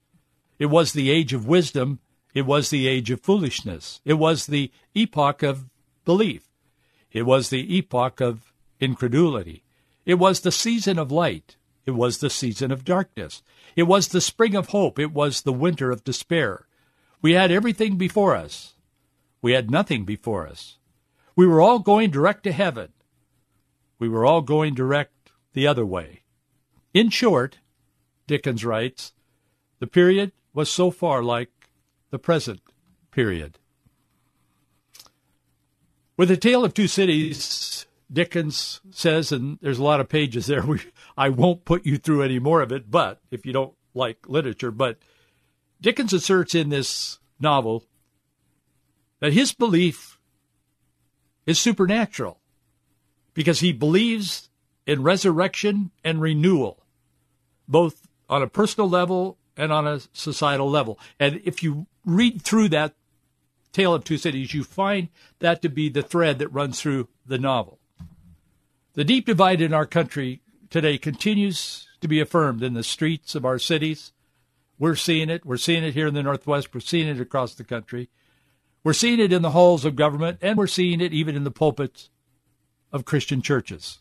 It 0.59 0.67
was 0.67 0.93
the 0.93 1.11
age 1.11 1.33
of 1.33 1.45
wisdom, 1.45 1.99
it 2.33 2.43
was 2.43 2.69
the 2.69 2.87
age 2.87 3.11
of 3.11 3.19
foolishness. 3.19 3.99
It 4.05 4.13
was 4.13 4.45
the 4.45 4.71
epoch 4.95 5.43
of 5.43 5.65
belief. 6.05 6.47
It 7.11 7.23
was 7.23 7.49
the 7.49 7.75
epoch 7.75 8.21
of 8.21 8.53
incredulity. 8.79 9.63
It 10.05 10.15
was 10.15 10.39
the 10.39 10.53
season 10.53 10.97
of 10.97 11.11
light. 11.11 11.57
It 11.85 11.91
was 11.91 12.19
the 12.19 12.29
season 12.29 12.71
of 12.71 12.85
darkness. 12.85 13.41
It 13.75 13.83
was 13.83 14.09
the 14.09 14.21
spring 14.21 14.55
of 14.55 14.69
hope. 14.69 14.99
It 14.99 15.11
was 15.11 15.41
the 15.41 15.53
winter 15.53 15.91
of 15.91 16.03
despair. 16.03 16.67
We 17.21 17.33
had 17.33 17.51
everything 17.51 17.97
before 17.97 18.35
us. 18.35 18.75
We 19.41 19.53
had 19.53 19.71
nothing 19.71 20.05
before 20.05 20.47
us. 20.47 20.77
We 21.35 21.47
were 21.47 21.61
all 21.61 21.79
going 21.79 22.11
direct 22.11 22.43
to 22.43 22.51
heaven. 22.51 22.89
We 23.97 24.09
were 24.09 24.25
all 24.25 24.41
going 24.41 24.73
direct 24.75 25.31
the 25.53 25.67
other 25.67 25.85
way. 25.85 26.21
In 26.93 27.09
short, 27.09 27.59
Dickens 28.27 28.63
writes, 28.63 29.13
the 29.79 29.87
period 29.87 30.31
was 30.53 30.69
so 30.69 30.91
far 30.91 31.23
like 31.23 31.49
the 32.11 32.19
present 32.19 32.61
period. 33.09 33.57
With 36.17 36.29
A 36.29 36.37
Tale 36.37 36.63
of 36.63 36.73
Two 36.73 36.87
Cities, 36.87 37.85
Dickens 38.11 38.81
says, 38.91 39.31
and 39.31 39.57
there's 39.61 39.79
a 39.79 39.83
lot 39.83 39.99
of 39.99 40.09
pages 40.09 40.47
there, 40.47 40.61
we, 40.65 40.79
I 41.17 41.29
won't 41.29 41.65
put 41.65 41.85
you 41.85 41.97
through 41.97 42.23
any 42.23 42.39
more 42.39 42.61
of 42.61 42.71
it, 42.71 42.89
but 42.91 43.19
if 43.31 43.45
you 43.45 43.53
don't 43.53 43.73
like 43.93 44.27
literature, 44.27 44.71
but 44.71 44.97
Dickens 45.79 46.13
asserts 46.13 46.53
in 46.55 46.69
this 46.69 47.19
novel 47.39 47.85
that 49.19 49.33
his 49.33 49.53
belief 49.53 50.19
is 51.45 51.59
supernatural 51.59 52.39
because 53.33 53.59
he 53.59 53.71
believes 53.71 54.49
in 54.85 55.03
resurrection 55.03 55.91
and 56.03 56.21
renewal, 56.21 56.83
both 57.67 58.07
on 58.29 58.41
a 58.41 58.47
personal 58.47 58.89
level 58.89 59.37
and 59.57 59.71
on 59.71 59.87
a 59.87 60.01
societal 60.13 60.69
level. 60.69 60.99
And 61.19 61.41
if 61.43 61.63
you 61.63 61.87
read 62.05 62.41
through 62.41 62.69
that 62.69 62.93
Tale 63.71 63.93
of 63.93 64.03
Two 64.03 64.17
Cities, 64.17 64.53
you 64.53 64.63
find 64.63 65.09
that 65.39 65.61
to 65.61 65.69
be 65.69 65.89
the 65.89 66.01
thread 66.01 66.39
that 66.39 66.49
runs 66.49 66.81
through 66.81 67.07
the 67.25 67.37
novel. 67.37 67.79
The 68.93 69.03
deep 69.05 69.25
divide 69.25 69.61
in 69.61 69.73
our 69.73 69.85
country 69.85 70.41
today 70.69 70.97
continues 70.97 71.87
to 72.01 72.09
be 72.09 72.19
affirmed 72.19 72.61
in 72.61 72.73
the 72.73 72.83
streets 72.83 73.35
of 73.35 73.45
our 73.45 73.57
cities. 73.57 74.11
We're 74.77 74.95
seeing 74.95 75.29
it. 75.29 75.45
We're 75.45 75.57
seeing 75.57 75.83
it 75.83 75.93
here 75.93 76.07
in 76.07 76.13
the 76.13 76.23
Northwest. 76.23 76.73
We're 76.73 76.81
seeing 76.81 77.07
it 77.07 77.21
across 77.21 77.55
the 77.55 77.63
country. 77.63 78.09
We're 78.83 78.93
seeing 78.93 79.19
it 79.19 79.31
in 79.31 79.43
the 79.43 79.51
halls 79.51 79.85
of 79.85 79.95
government, 79.95 80.39
and 80.41 80.57
we're 80.57 80.67
seeing 80.67 80.99
it 80.99 81.13
even 81.13 81.35
in 81.35 81.45
the 81.45 81.51
pulpits 81.51 82.09
of 82.91 83.05
Christian 83.05 83.41
churches. 83.41 83.99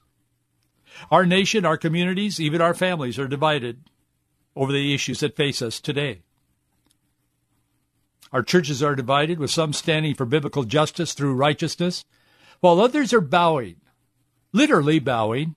Our 1.10 1.24
nation, 1.24 1.64
our 1.64 1.76
communities, 1.76 2.40
even 2.40 2.60
our 2.60 2.74
families 2.74 3.18
are 3.18 3.28
divided 3.28 3.90
over 4.56 4.72
the 4.72 4.92
issues 4.92 5.20
that 5.20 5.36
face 5.36 5.62
us 5.62 5.80
today. 5.80 6.22
Our 8.32 8.42
churches 8.42 8.82
are 8.82 8.96
divided, 8.96 9.38
with 9.38 9.50
some 9.50 9.72
standing 9.72 10.14
for 10.14 10.24
biblical 10.24 10.64
justice 10.64 11.14
through 11.14 11.34
righteousness, 11.34 12.04
while 12.60 12.80
others 12.80 13.12
are 13.12 13.20
bowing, 13.20 13.76
literally 14.52 14.98
bowing, 14.98 15.56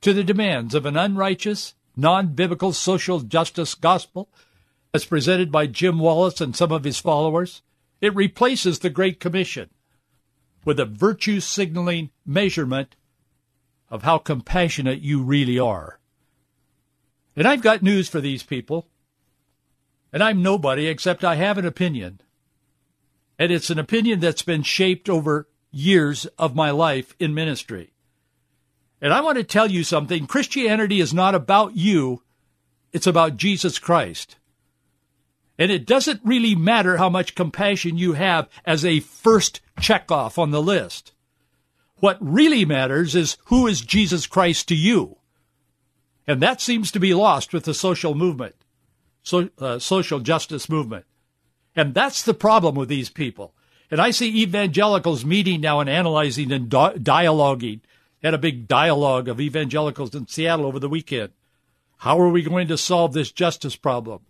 to 0.00 0.12
the 0.12 0.24
demands 0.24 0.74
of 0.74 0.86
an 0.86 0.96
unrighteous, 0.96 1.74
non 1.96 2.28
biblical 2.28 2.72
social 2.72 3.20
justice 3.20 3.74
gospel 3.74 4.28
as 4.94 5.04
presented 5.04 5.52
by 5.52 5.66
Jim 5.66 5.98
Wallis 5.98 6.40
and 6.40 6.56
some 6.56 6.72
of 6.72 6.84
his 6.84 6.98
followers. 6.98 7.62
It 8.00 8.14
replaces 8.14 8.78
the 8.78 8.90
Great 8.90 9.20
Commission 9.20 9.68
with 10.64 10.80
a 10.80 10.84
virtue 10.84 11.40
signaling 11.40 12.10
measurement 12.24 12.96
of 13.88 14.02
how 14.02 14.18
compassionate 14.18 15.00
you 15.00 15.22
really 15.22 15.58
are. 15.58 16.00
And 17.36 17.46
I've 17.46 17.62
got 17.62 17.82
news 17.82 18.08
for 18.08 18.20
these 18.20 18.42
people. 18.42 18.86
And 20.12 20.22
I'm 20.22 20.42
nobody 20.42 20.86
except 20.86 21.24
I 21.24 21.36
have 21.36 21.58
an 21.58 21.66
opinion. 21.66 22.20
And 23.38 23.52
it's 23.52 23.70
an 23.70 23.78
opinion 23.78 24.20
that's 24.20 24.42
been 24.42 24.62
shaped 24.62 25.08
over 25.08 25.48
years 25.70 26.26
of 26.38 26.56
my 26.56 26.70
life 26.70 27.14
in 27.18 27.32
ministry. 27.32 27.92
And 29.00 29.12
I 29.12 29.20
want 29.20 29.38
to 29.38 29.44
tell 29.44 29.70
you 29.70 29.82
something 29.84 30.26
Christianity 30.26 31.00
is 31.00 31.14
not 31.14 31.34
about 31.34 31.76
you, 31.76 32.22
it's 32.92 33.06
about 33.06 33.36
Jesus 33.36 33.78
Christ. 33.78 34.36
And 35.58 35.70
it 35.70 35.86
doesn't 35.86 36.22
really 36.24 36.54
matter 36.54 36.96
how 36.96 37.10
much 37.10 37.34
compassion 37.34 37.98
you 37.98 38.14
have 38.14 38.48
as 38.64 38.84
a 38.84 39.00
first 39.00 39.60
checkoff 39.78 40.38
on 40.38 40.50
the 40.50 40.62
list. 40.62 41.12
What 41.96 42.16
really 42.20 42.64
matters 42.64 43.14
is 43.14 43.36
who 43.44 43.66
is 43.66 43.82
Jesus 43.82 44.26
Christ 44.26 44.68
to 44.68 44.74
you. 44.74 45.18
And 46.26 46.40
that 46.40 46.60
seems 46.60 46.90
to 46.92 47.00
be 47.00 47.12
lost 47.12 47.52
with 47.52 47.64
the 47.64 47.74
social 47.74 48.14
movement, 48.14 48.54
so, 49.22 49.50
uh, 49.58 49.78
social 49.78 50.20
justice 50.20 50.68
movement. 50.68 51.04
And 51.76 51.92
that's 51.92 52.22
the 52.22 52.34
problem 52.34 52.74
with 52.74 52.88
these 52.88 53.10
people. 53.10 53.54
And 53.90 54.00
I 54.00 54.12
see 54.12 54.42
evangelicals 54.42 55.24
meeting 55.24 55.60
now 55.60 55.80
and 55.80 55.90
analyzing 55.90 56.52
and 56.52 56.68
di- 56.68 56.94
dialoguing. 56.94 57.80
Had 58.22 58.34
a 58.34 58.38
big 58.38 58.68
dialogue 58.68 59.28
of 59.28 59.40
evangelicals 59.40 60.14
in 60.14 60.26
Seattle 60.26 60.66
over 60.66 60.78
the 60.78 60.88
weekend. 60.88 61.30
How 61.98 62.20
are 62.20 62.28
we 62.28 62.42
going 62.42 62.68
to 62.68 62.76
solve 62.76 63.12
this 63.12 63.32
justice 63.32 63.76
problem? 63.76 64.20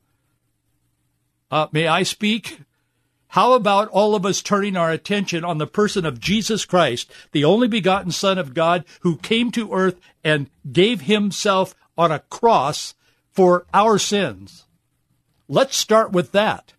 Uh, 1.51 1.67
may 1.73 1.87
I 1.87 2.05
speak? 2.05 2.61
How 3.29 3.53
about 3.53 3.89
all 3.89 4.17
of 4.17 4.27
us 4.27 4.43
turning 4.43 4.77
our 4.77 4.91
attention 4.91 5.45
on 5.45 5.59
the 5.59 5.67
person 5.67 6.05
of 6.05 6.19
Jesus 6.19 6.65
Christ, 6.65 7.13
the 7.31 7.45
only 7.45 7.69
begotten 7.69 8.11
Son 8.11 8.39
of 8.39 8.55
God, 8.55 8.85
who 9.01 9.17
came 9.17 9.53
to 9.53 9.73
earth 9.73 10.01
and 10.25 10.51
gave 10.71 11.03
himself 11.03 11.75
on 11.97 12.11
a 12.11 12.19
cross 12.19 12.95
for 13.31 13.67
our 13.73 13.99
sins? 13.99 14.65
Let's 15.49 15.77
start 15.77 16.11
with 16.11 16.33
that. 16.33 16.73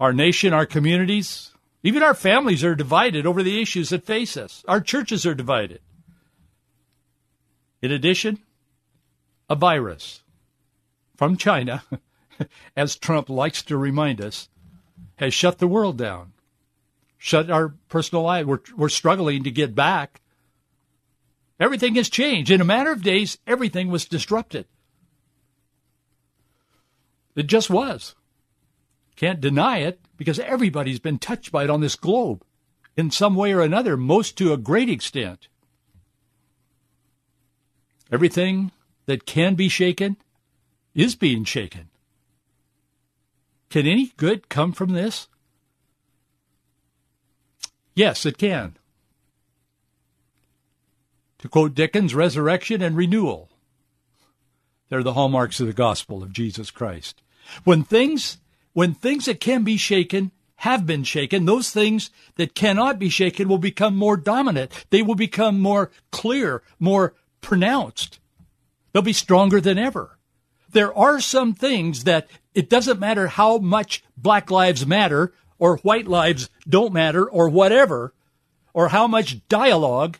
Our 0.00 0.14
nation, 0.14 0.54
our 0.54 0.66
communities, 0.66 1.47
even 1.82 2.02
our 2.02 2.14
families 2.14 2.64
are 2.64 2.74
divided 2.74 3.26
over 3.26 3.42
the 3.42 3.60
issues 3.60 3.90
that 3.90 4.04
face 4.04 4.36
us. 4.36 4.64
Our 4.66 4.80
churches 4.80 5.24
are 5.24 5.34
divided. 5.34 5.80
In 7.80 7.92
addition, 7.92 8.40
a 9.48 9.54
virus 9.54 10.22
from 11.16 11.36
China, 11.36 11.84
as 12.76 12.96
Trump 12.96 13.28
likes 13.28 13.62
to 13.62 13.76
remind 13.76 14.20
us, 14.20 14.48
has 15.16 15.32
shut 15.32 15.58
the 15.58 15.68
world 15.68 15.96
down, 15.96 16.32
shut 17.16 17.50
our 17.50 17.74
personal 17.88 18.22
life. 18.22 18.46
We're, 18.46 18.60
we're 18.76 18.88
struggling 18.88 19.44
to 19.44 19.50
get 19.50 19.74
back. 19.74 20.20
Everything 21.60 21.94
has 21.96 22.08
changed. 22.08 22.50
In 22.50 22.60
a 22.60 22.64
matter 22.64 22.92
of 22.92 23.02
days, 23.02 23.38
everything 23.46 23.88
was 23.88 24.04
disrupted. 24.04 24.66
It 27.34 27.46
just 27.46 27.70
was. 27.70 28.16
Can't 29.18 29.40
deny 29.40 29.78
it 29.78 29.98
because 30.16 30.38
everybody's 30.38 31.00
been 31.00 31.18
touched 31.18 31.50
by 31.50 31.64
it 31.64 31.70
on 31.70 31.80
this 31.80 31.96
globe 31.96 32.44
in 32.96 33.10
some 33.10 33.34
way 33.34 33.52
or 33.52 33.62
another, 33.62 33.96
most 33.96 34.38
to 34.38 34.52
a 34.52 34.56
great 34.56 34.88
extent. 34.88 35.48
Everything 38.12 38.70
that 39.06 39.26
can 39.26 39.56
be 39.56 39.68
shaken 39.68 40.18
is 40.94 41.16
being 41.16 41.42
shaken. 41.42 41.88
Can 43.70 43.88
any 43.88 44.12
good 44.18 44.48
come 44.48 44.70
from 44.70 44.90
this? 44.90 45.26
Yes, 47.96 48.24
it 48.24 48.38
can. 48.38 48.76
To 51.40 51.48
quote 51.48 51.74
Dickens, 51.74 52.14
resurrection 52.14 52.82
and 52.82 52.96
renewal. 52.96 53.50
They're 54.88 55.02
the 55.02 55.14
hallmarks 55.14 55.58
of 55.58 55.66
the 55.66 55.72
gospel 55.72 56.22
of 56.22 56.32
Jesus 56.32 56.70
Christ. 56.70 57.20
When 57.64 57.82
things, 57.82 58.38
when 58.78 58.94
things 58.94 59.24
that 59.26 59.40
can 59.40 59.64
be 59.64 59.76
shaken 59.76 60.30
have 60.56 60.86
been 60.86 61.04
shaken, 61.04 61.44
those 61.44 61.70
things 61.70 62.10
that 62.36 62.54
cannot 62.54 62.98
be 62.98 63.08
shaken 63.08 63.48
will 63.48 63.58
become 63.58 63.96
more 63.96 64.16
dominant. 64.16 64.72
They 64.90 65.02
will 65.02 65.14
become 65.14 65.60
more 65.60 65.90
clear, 66.10 66.62
more 66.78 67.14
pronounced. 67.40 68.20
They'll 68.92 69.02
be 69.02 69.12
stronger 69.12 69.60
than 69.60 69.78
ever 69.78 70.18
there 70.72 70.96
are 70.96 71.20
some 71.20 71.54
things 71.54 72.04
that 72.04 72.28
it 72.54 72.68
doesn't 72.68 73.00
matter 73.00 73.28
how 73.28 73.58
much 73.58 74.04
black 74.16 74.50
lives 74.50 74.86
matter 74.86 75.32
or 75.58 75.78
white 75.78 76.06
lives 76.06 76.48
don't 76.68 76.92
matter 76.92 77.28
or 77.28 77.48
whatever, 77.48 78.14
or 78.72 78.88
how 78.90 79.06
much 79.06 79.46
dialogue 79.48 80.18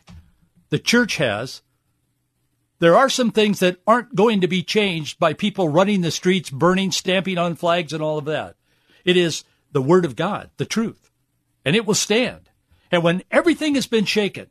the 0.69 0.79
church 0.79 1.17
has. 1.17 1.61
There 2.79 2.95
are 2.95 3.09
some 3.09 3.31
things 3.31 3.59
that 3.59 3.79
aren't 3.85 4.15
going 4.15 4.41
to 4.41 4.47
be 4.47 4.63
changed 4.63 5.19
by 5.19 5.33
people 5.33 5.67
running 5.67 6.01
the 6.01 6.11
streets, 6.11 6.49
burning, 6.49 6.91
stamping 6.91 7.37
on 7.37 7.55
flags, 7.55 7.91
and 7.91 8.01
all 8.01 8.17
of 8.17 8.25
that. 8.25 8.55
It 9.03 9.17
is 9.17 9.43
the 9.71 9.81
Word 9.81 10.05
of 10.05 10.15
God, 10.15 10.49
the 10.57 10.65
truth, 10.65 11.11
and 11.65 11.75
it 11.75 11.85
will 11.85 11.93
stand. 11.93 12.49
And 12.91 13.03
when 13.03 13.23
everything 13.31 13.75
has 13.75 13.85
been 13.85 14.05
shaken 14.05 14.47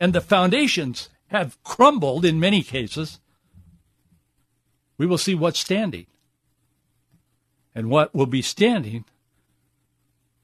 and 0.00 0.12
the 0.12 0.20
foundations 0.20 1.08
have 1.28 1.62
crumbled 1.62 2.24
in 2.24 2.40
many 2.40 2.62
cases, 2.62 3.20
we 4.98 5.06
will 5.06 5.18
see 5.18 5.34
what's 5.34 5.60
standing. 5.60 6.06
And 7.74 7.88
what 7.88 8.14
will 8.14 8.26
be 8.26 8.42
standing 8.42 9.04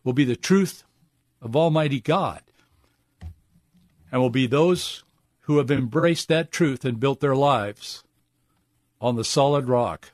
will 0.05 0.13
be 0.13 0.25
the 0.25 0.37
truth 0.37 0.85
of 1.43 1.57
Almighty 1.57 2.01
God. 2.01 2.41
And 4.13 4.23
will 4.23 4.31
be 4.31 4.47
those 4.47 5.03
who 5.47 5.59
have 5.59 5.71
embraced 5.71 6.27
that 6.27 6.51
truth 6.51 6.85
and 6.85 6.99
built 6.99 7.21
their 7.21 7.37
lives 7.37 8.03
on 9.01 9.15
the 9.15 9.25
solid 9.25 9.69
rock 9.69 10.11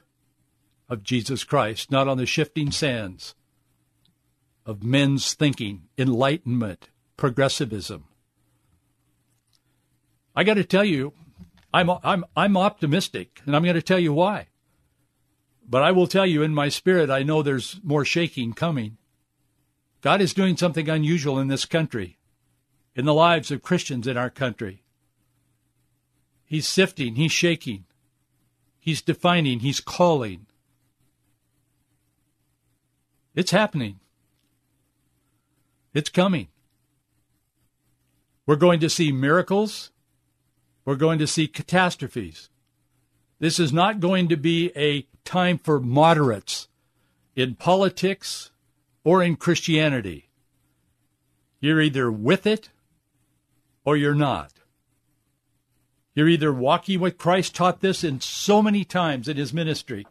of 0.90 1.02
Jesus 1.02 1.42
Christ, 1.42 1.90
not 1.90 2.06
on 2.06 2.18
the 2.18 2.26
shifting 2.26 2.70
sands 2.70 3.34
of 4.66 4.84
men's 4.84 5.32
thinking, 5.32 5.84
enlightenment, 5.96 6.90
progressivism. 7.16 8.04
I 10.36 10.44
got 10.44 10.54
to 10.54 10.64
tell 10.64 10.84
you, 10.84 11.14
I'm, 11.72 11.90
I'm, 12.04 12.26
I'm 12.36 12.56
optimistic, 12.58 13.40
and 13.46 13.56
I'm 13.56 13.62
going 13.62 13.74
to 13.74 13.80
tell 13.80 13.98
you 13.98 14.12
why. 14.12 14.48
But 15.66 15.82
I 15.82 15.92
will 15.92 16.06
tell 16.06 16.26
you 16.26 16.42
in 16.42 16.52
my 16.52 16.68
spirit, 16.68 17.08
I 17.08 17.22
know 17.22 17.42
there's 17.42 17.80
more 17.82 18.04
shaking 18.04 18.52
coming. 18.52 18.98
God 20.02 20.20
is 20.20 20.34
doing 20.34 20.58
something 20.58 20.90
unusual 20.90 21.38
in 21.38 21.48
this 21.48 21.64
country, 21.64 22.18
in 22.94 23.06
the 23.06 23.14
lives 23.14 23.50
of 23.50 23.62
Christians 23.62 24.06
in 24.06 24.18
our 24.18 24.28
country. 24.28 24.81
He's 26.52 26.68
sifting, 26.68 27.14
he's 27.14 27.32
shaking, 27.32 27.84
he's 28.78 29.00
defining, 29.00 29.60
he's 29.60 29.80
calling. 29.80 30.44
It's 33.34 33.52
happening. 33.52 34.00
It's 35.94 36.10
coming. 36.10 36.48
We're 38.44 38.56
going 38.56 38.80
to 38.80 38.90
see 38.90 39.12
miracles 39.12 39.92
we're 40.84 40.96
going 40.96 41.18
to 41.20 41.26
see 41.26 41.46
catastrophes. 41.46 42.48
This 43.38 43.60
is 43.60 43.72
not 43.72 44.00
going 44.00 44.28
to 44.28 44.36
be 44.36 44.72
a 44.76 45.06
time 45.24 45.58
for 45.58 45.78
moderates 45.80 46.68
in 47.36 47.54
politics 47.54 48.50
or 49.04 49.22
in 49.22 49.36
Christianity. 49.36 50.28
You're 51.60 51.80
either 51.80 52.10
with 52.10 52.46
it 52.46 52.70
or 53.84 53.96
you're 53.96 54.14
not. 54.14 54.52
You're 56.14 56.28
either 56.28 56.52
walking 56.52 57.00
with 57.00 57.18
Christ 57.18 57.54
taught 57.54 57.80
this 57.80 58.04
in 58.04 58.20
so 58.20 58.62
many 58.62 58.84
times 58.84 59.28
in 59.28 59.36
his 59.36 59.54
ministry. 59.54 60.06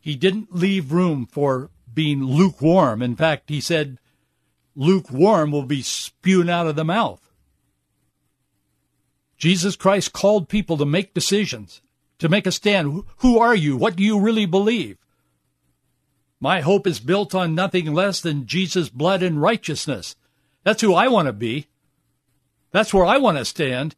He 0.00 0.16
didn't 0.16 0.54
leave 0.54 0.92
room 0.92 1.26
for 1.26 1.70
being 1.92 2.24
lukewarm. 2.24 3.02
In 3.02 3.16
fact, 3.16 3.50
he 3.50 3.60
said, 3.60 3.98
lukewarm 4.74 5.50
will 5.50 5.64
be 5.64 5.82
spewed 5.82 6.48
out 6.48 6.66
of 6.66 6.76
the 6.76 6.84
mouth. 6.84 7.20
Jesus 9.36 9.76
Christ 9.76 10.12
called 10.12 10.48
people 10.48 10.76
to 10.78 10.86
make 10.86 11.14
decisions, 11.14 11.82
to 12.18 12.28
make 12.28 12.46
a 12.46 12.52
stand. 12.52 13.02
Who 13.18 13.38
are 13.38 13.54
you? 13.54 13.76
What 13.76 13.96
do 13.96 14.02
you 14.02 14.18
really 14.18 14.46
believe? 14.46 14.96
My 16.40 16.60
hope 16.60 16.86
is 16.86 17.00
built 17.00 17.34
on 17.34 17.54
nothing 17.54 17.92
less 17.92 18.20
than 18.20 18.46
Jesus' 18.46 18.88
blood 18.88 19.22
and 19.22 19.42
righteousness. 19.42 20.16
That's 20.64 20.80
who 20.80 20.94
I 20.94 21.08
want 21.08 21.26
to 21.26 21.32
be. 21.32 21.66
That's 22.70 22.94
where 22.94 23.04
I 23.04 23.18
want 23.18 23.38
to 23.38 23.44
stand. 23.44 23.96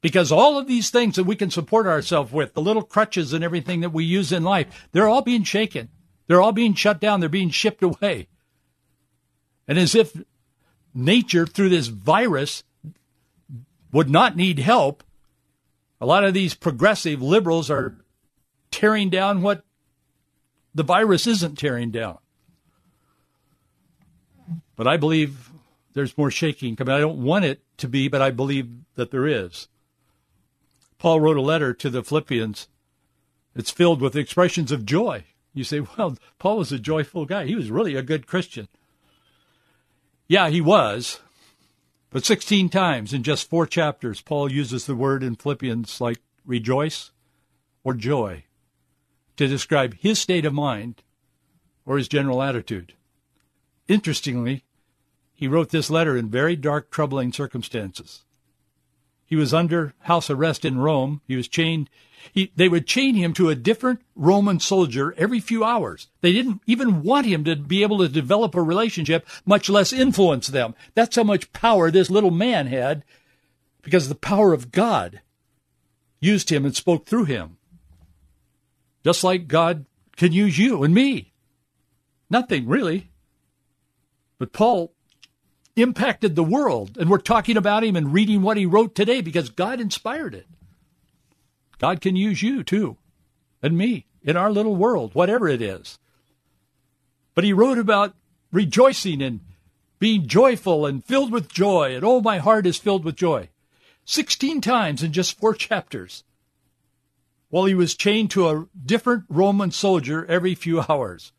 Because 0.00 0.32
all 0.32 0.58
of 0.58 0.66
these 0.66 0.90
things 0.90 1.16
that 1.16 1.24
we 1.24 1.36
can 1.36 1.50
support 1.50 1.86
ourselves 1.86 2.32
with, 2.32 2.54
the 2.54 2.62
little 2.62 2.82
crutches 2.82 3.32
and 3.32 3.44
everything 3.44 3.80
that 3.80 3.92
we 3.92 4.04
use 4.04 4.32
in 4.32 4.42
life, 4.42 4.88
they're 4.92 5.08
all 5.08 5.22
being 5.22 5.44
shaken. 5.44 5.90
They're 6.26 6.40
all 6.40 6.52
being 6.52 6.74
shut 6.74 7.00
down. 7.00 7.20
They're 7.20 7.28
being 7.28 7.50
shipped 7.50 7.82
away. 7.82 8.28
And 9.68 9.78
as 9.78 9.94
if 9.94 10.16
nature, 10.94 11.46
through 11.46 11.68
this 11.68 11.88
virus, 11.88 12.62
would 13.92 14.08
not 14.08 14.36
need 14.36 14.58
help. 14.58 15.04
A 16.00 16.06
lot 16.06 16.24
of 16.24 16.32
these 16.32 16.54
progressive 16.54 17.20
liberals 17.20 17.70
are 17.70 17.96
tearing 18.70 19.10
down 19.10 19.42
what 19.42 19.64
the 20.74 20.82
virus 20.82 21.26
isn't 21.26 21.58
tearing 21.58 21.90
down. 21.90 22.18
But 24.76 24.86
I 24.86 24.96
believe 24.96 25.50
there's 25.92 26.16
more 26.16 26.30
shaking 26.30 26.74
coming. 26.74 26.94
I 26.94 27.00
don't 27.00 27.22
want 27.22 27.44
it 27.44 27.60
to 27.78 27.88
be, 27.88 28.08
but 28.08 28.22
I 28.22 28.30
believe 28.30 28.70
that 28.94 29.10
there 29.10 29.26
is. 29.26 29.68
Paul 31.00 31.18
wrote 31.18 31.38
a 31.38 31.42
letter 31.42 31.72
to 31.72 31.88
the 31.88 32.04
Philippians. 32.04 32.68
It's 33.56 33.70
filled 33.70 34.02
with 34.02 34.14
expressions 34.14 34.70
of 34.70 34.84
joy. 34.84 35.24
You 35.54 35.64
say, 35.64 35.80
well, 35.98 36.16
Paul 36.38 36.58
was 36.58 36.70
a 36.70 36.78
joyful 36.78 37.24
guy. 37.24 37.46
He 37.46 37.56
was 37.56 37.70
really 37.70 37.96
a 37.96 38.02
good 38.02 38.26
Christian. 38.26 38.68
Yeah, 40.28 40.50
he 40.50 40.60
was. 40.60 41.20
But 42.10 42.26
16 42.26 42.68
times 42.68 43.14
in 43.14 43.22
just 43.22 43.48
four 43.48 43.66
chapters, 43.66 44.20
Paul 44.20 44.52
uses 44.52 44.84
the 44.84 44.94
word 44.94 45.22
in 45.22 45.36
Philippians 45.36 46.00
like 46.00 46.18
rejoice 46.44 47.12
or 47.82 47.94
joy 47.94 48.44
to 49.36 49.48
describe 49.48 49.94
his 49.94 50.18
state 50.18 50.44
of 50.44 50.52
mind 50.52 51.02
or 51.86 51.96
his 51.96 52.08
general 52.08 52.42
attitude. 52.42 52.92
Interestingly, 53.88 54.64
he 55.34 55.48
wrote 55.48 55.70
this 55.70 55.88
letter 55.88 56.14
in 56.14 56.28
very 56.28 56.56
dark, 56.56 56.90
troubling 56.90 57.32
circumstances. 57.32 58.24
He 59.30 59.36
was 59.36 59.54
under 59.54 59.94
house 60.00 60.28
arrest 60.28 60.64
in 60.64 60.78
Rome. 60.78 61.20
He 61.28 61.36
was 61.36 61.46
chained. 61.46 61.88
He, 62.32 62.50
they 62.56 62.68
would 62.68 62.84
chain 62.86 63.14
him 63.14 63.32
to 63.34 63.48
a 63.48 63.54
different 63.54 64.00
Roman 64.16 64.58
soldier 64.58 65.14
every 65.16 65.38
few 65.38 65.62
hours. 65.62 66.08
They 66.20 66.32
didn't 66.32 66.60
even 66.66 67.04
want 67.04 67.26
him 67.26 67.44
to 67.44 67.54
be 67.54 67.84
able 67.84 67.98
to 67.98 68.08
develop 68.08 68.56
a 68.56 68.62
relationship, 68.62 69.26
much 69.46 69.70
less 69.70 69.92
influence 69.92 70.48
them. 70.48 70.74
That's 70.96 71.14
how 71.14 71.22
much 71.22 71.52
power 71.52 71.92
this 71.92 72.10
little 72.10 72.32
man 72.32 72.66
had 72.66 73.04
because 73.82 74.08
the 74.08 74.16
power 74.16 74.52
of 74.52 74.72
God 74.72 75.20
used 76.18 76.50
him 76.50 76.64
and 76.64 76.74
spoke 76.74 77.06
through 77.06 77.26
him. 77.26 77.56
Just 79.04 79.22
like 79.22 79.46
God 79.46 79.86
can 80.16 80.32
use 80.32 80.58
you 80.58 80.82
and 80.82 80.92
me. 80.92 81.32
Nothing 82.28 82.66
really. 82.66 83.12
But 84.38 84.52
Paul 84.52 84.92
impacted 85.80 86.34
the 86.34 86.42
world. 86.42 86.96
And 86.98 87.10
we're 87.10 87.18
talking 87.18 87.56
about 87.56 87.84
him 87.84 87.96
and 87.96 88.12
reading 88.12 88.42
what 88.42 88.56
he 88.56 88.66
wrote 88.66 88.94
today 88.94 89.20
because 89.20 89.50
God 89.50 89.80
inspired 89.80 90.34
it. 90.34 90.46
God 91.78 92.00
can 92.00 92.14
use 92.14 92.42
you 92.42 92.62
too, 92.62 92.98
and 93.62 93.76
me, 93.76 94.06
in 94.22 94.36
our 94.36 94.50
little 94.50 94.76
world, 94.76 95.14
whatever 95.14 95.48
it 95.48 95.62
is. 95.62 95.98
But 97.34 97.44
he 97.44 97.54
wrote 97.54 97.78
about 97.78 98.14
rejoicing 98.52 99.22
and 99.22 99.40
being 99.98 100.26
joyful 100.26 100.84
and 100.84 101.04
filled 101.04 101.32
with 101.32 101.52
joy, 101.52 101.94
and 101.94 102.04
oh, 102.04 102.20
my 102.20 102.38
heart 102.38 102.66
is 102.66 102.76
filled 102.76 103.04
with 103.04 103.16
joy. 103.16 103.48
Sixteen 104.04 104.60
times 104.60 105.02
in 105.02 105.12
just 105.12 105.38
four 105.38 105.54
chapters. 105.54 106.24
While 107.48 107.64
he 107.64 107.74
was 107.74 107.94
chained 107.94 108.30
to 108.32 108.48
a 108.48 108.66
different 108.84 109.24
Roman 109.28 109.70
soldier 109.70 110.26
every 110.26 110.54
few 110.54 110.82
hours 110.88 111.32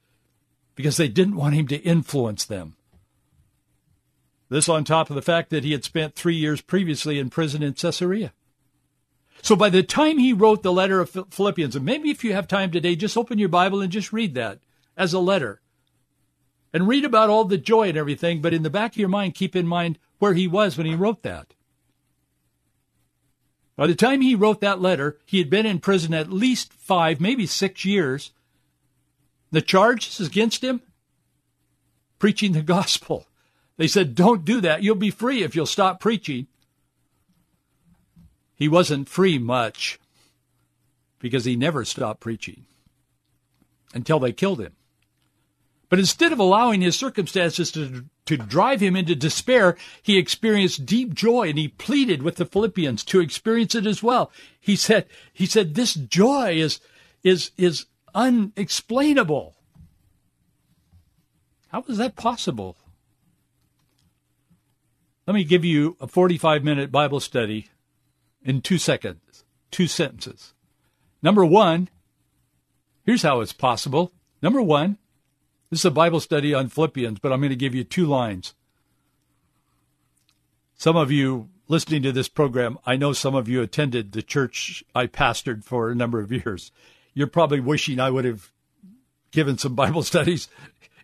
because 0.75 0.97
they 0.97 1.07
didn't 1.07 1.35
want 1.35 1.55
him 1.55 1.67
to 1.67 1.77
influence 1.77 2.45
them. 2.45 2.75
This 4.51 4.67
on 4.67 4.83
top 4.83 5.09
of 5.09 5.15
the 5.15 5.21
fact 5.21 5.49
that 5.51 5.63
he 5.63 5.71
had 5.71 5.85
spent 5.85 6.13
three 6.13 6.35
years 6.35 6.59
previously 6.59 7.17
in 7.17 7.29
prison 7.29 7.63
in 7.63 7.71
Caesarea. 7.71 8.33
So 9.41 9.55
by 9.55 9.69
the 9.69 9.81
time 9.81 10.17
he 10.17 10.33
wrote 10.33 10.61
the 10.61 10.73
letter 10.73 10.99
of 10.99 11.09
Philippians, 11.29 11.73
and 11.73 11.85
maybe 11.85 12.11
if 12.11 12.21
you 12.25 12.33
have 12.33 12.49
time 12.49 12.69
today, 12.69 12.97
just 12.97 13.15
open 13.15 13.39
your 13.39 13.47
Bible 13.47 13.79
and 13.79 13.89
just 13.89 14.11
read 14.11 14.35
that 14.35 14.59
as 14.97 15.13
a 15.13 15.19
letter. 15.19 15.61
And 16.73 16.85
read 16.85 17.05
about 17.05 17.29
all 17.29 17.45
the 17.45 17.57
joy 17.57 17.87
and 17.87 17.97
everything, 17.97 18.41
but 18.41 18.53
in 18.53 18.63
the 18.63 18.69
back 18.69 18.91
of 18.91 18.97
your 18.97 19.07
mind, 19.07 19.35
keep 19.35 19.55
in 19.55 19.65
mind 19.65 19.97
where 20.19 20.33
he 20.33 20.49
was 20.49 20.77
when 20.77 20.85
he 20.85 20.95
wrote 20.95 21.23
that. 21.23 21.53
By 23.77 23.87
the 23.87 23.95
time 23.95 24.19
he 24.19 24.35
wrote 24.35 24.59
that 24.59 24.81
letter, 24.81 25.17
he 25.25 25.37
had 25.37 25.49
been 25.49 25.65
in 25.65 25.79
prison 25.79 26.13
at 26.13 26.29
least 26.29 26.73
five, 26.73 27.21
maybe 27.21 27.45
six 27.45 27.85
years. 27.85 28.31
The 29.51 29.61
charges 29.61 30.19
against 30.19 30.61
him? 30.61 30.81
Preaching 32.19 32.51
the 32.51 32.61
gospel. 32.61 33.27
They 33.81 33.87
said, 33.87 34.13
Don't 34.13 34.45
do 34.45 34.61
that. 34.61 34.83
You'll 34.83 34.93
be 34.93 35.09
free 35.09 35.41
if 35.41 35.55
you'll 35.55 35.65
stop 35.65 35.99
preaching. 35.99 36.45
He 38.53 38.67
wasn't 38.67 39.09
free 39.09 39.39
much 39.39 39.99
because 41.17 41.45
he 41.45 41.55
never 41.55 41.83
stopped 41.83 42.19
preaching 42.19 42.65
until 43.91 44.19
they 44.19 44.33
killed 44.33 44.61
him. 44.61 44.73
But 45.89 45.97
instead 45.97 46.31
of 46.31 46.37
allowing 46.37 46.81
his 46.81 46.95
circumstances 46.95 47.71
to, 47.71 48.05
to 48.27 48.37
drive 48.37 48.81
him 48.81 48.95
into 48.95 49.15
despair, 49.15 49.75
he 50.03 50.19
experienced 50.19 50.85
deep 50.85 51.15
joy 51.15 51.49
and 51.49 51.57
he 51.57 51.67
pleaded 51.67 52.21
with 52.21 52.35
the 52.35 52.45
Philippians 52.45 53.03
to 53.05 53.19
experience 53.19 53.73
it 53.73 53.87
as 53.87 54.03
well. 54.03 54.31
He 54.59 54.75
said, 54.75 55.07
he 55.33 55.47
said, 55.47 55.73
this 55.73 55.95
joy 55.95 56.53
is, 56.53 56.79
is, 57.23 57.49
is 57.57 57.87
unexplainable. 58.13 59.55
How 61.69 61.83
is 61.87 61.97
that 61.97 62.15
possible? 62.15 62.77
Let 65.27 65.35
me 65.35 65.43
give 65.43 65.63
you 65.63 65.97
a 65.99 66.07
45 66.07 66.63
minute 66.63 66.91
Bible 66.91 67.19
study 67.19 67.67
in 68.43 68.61
two 68.61 68.77
seconds, 68.77 69.43
two 69.69 69.87
sentences. 69.87 70.53
Number 71.21 71.45
one, 71.45 71.89
here's 73.05 73.21
how 73.21 73.41
it's 73.41 73.53
possible. 73.53 74.11
Number 74.41 74.61
one, 74.61 74.97
this 75.69 75.81
is 75.81 75.85
a 75.85 75.91
Bible 75.91 76.19
study 76.19 76.53
on 76.53 76.69
Philippians, 76.69 77.19
but 77.19 77.31
I'm 77.31 77.39
going 77.39 77.51
to 77.51 77.55
give 77.55 77.75
you 77.75 77.83
two 77.83 78.05
lines. 78.05 78.55
Some 80.75 80.97
of 80.97 81.11
you 81.11 81.49
listening 81.67 82.01
to 82.01 82.11
this 82.11 82.27
program, 82.27 82.79
I 82.85 82.95
know 82.95 83.13
some 83.13 83.35
of 83.35 83.47
you 83.47 83.61
attended 83.61 84.11
the 84.11 84.23
church 84.23 84.83
I 84.95 85.05
pastored 85.05 85.63
for 85.63 85.89
a 85.89 85.95
number 85.95 86.19
of 86.19 86.31
years. 86.31 86.71
You're 87.13 87.27
probably 87.27 87.59
wishing 87.59 87.99
I 87.99 88.09
would 88.09 88.25
have 88.25 88.51
given 89.31 89.59
some 89.59 89.75
Bible 89.75 90.01
studies 90.03 90.47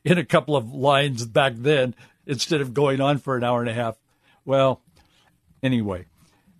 in 0.03 0.17
a 0.17 0.25
couple 0.25 0.55
of 0.55 0.73
lines 0.73 1.25
back 1.25 1.53
then 1.55 1.93
instead 2.25 2.59
of 2.59 2.73
going 2.73 2.99
on 2.99 3.19
for 3.19 3.37
an 3.37 3.43
hour 3.43 3.61
and 3.61 3.69
a 3.69 3.73
half. 3.73 3.97
Well, 4.47 4.81
anyway. 5.61 6.05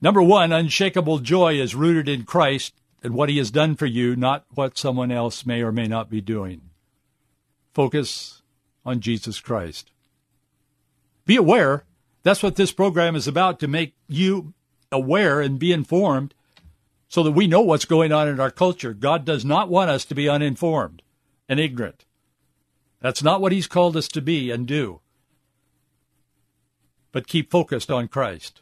Number 0.02 0.22
one, 0.22 0.52
unshakable 0.52 1.20
joy 1.20 1.54
is 1.54 1.74
rooted 1.74 2.10
in 2.10 2.26
Christ 2.26 2.74
and 3.02 3.14
what 3.14 3.30
he 3.30 3.38
has 3.38 3.50
done 3.50 3.78
for 3.78 3.86
you, 3.86 4.14
not 4.14 4.46
what 4.54 4.78
someone 4.78 5.10
else 5.10 5.46
may 5.46 5.62
or 5.62 5.72
may 5.72 5.88
not 5.88 6.10
be 6.10 6.20
doing. 6.20 6.64
Focus 7.74 8.42
on 8.86 9.00
Jesus 9.00 9.40
Christ. 9.40 9.92
Be 11.26 11.38
aware. 11.38 11.86
That's 12.24 12.44
what 12.44 12.58
this 12.58 12.74
program 12.74 13.16
is 13.16 13.26
about 13.26 13.58
to 13.62 13.70
make 13.70 13.96
you 14.10 14.54
aware 14.92 15.40
and 15.40 15.58
be 15.58 15.72
informed 15.72 16.34
so 17.08 17.24
that 17.24 17.32
we 17.32 17.48
know 17.48 17.62
what's 17.62 17.86
going 17.86 18.12
on 18.12 18.28
in 18.28 18.42
our 18.42 18.52
culture. 18.52 18.94
God 18.94 19.24
does 19.24 19.46
not 19.46 19.70
want 19.70 19.90
us 19.90 20.04
to 20.06 20.16
be 20.16 20.28
uninformed 20.28 21.04
and 21.48 21.58
ignorant. 21.58 22.04
That's 23.00 23.24
not 23.24 23.40
what 23.40 23.54
he's 23.54 23.68
called 23.68 23.96
us 23.96 24.10
to 24.10 24.22
be 24.22 24.52
and 24.52 24.68
do 24.68 25.00
but 27.18 27.26
keep 27.26 27.50
focused 27.50 27.90
on 27.90 28.08
Christ. 28.08 28.62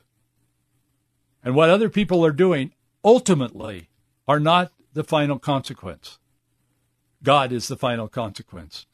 And 1.44 1.56
what 1.56 1.70
other 1.70 1.90
people 1.90 2.26
are 2.26 2.32
doing 2.32 2.72
ultimately 3.04 3.90
are 4.30 4.40
not 4.40 4.72
the 4.94 5.04
final 5.04 5.40
consequence. 5.40 6.20
God 7.22 7.52
is 7.52 7.68
the 7.68 7.76
final 7.76 8.08
consequence. 8.08 8.86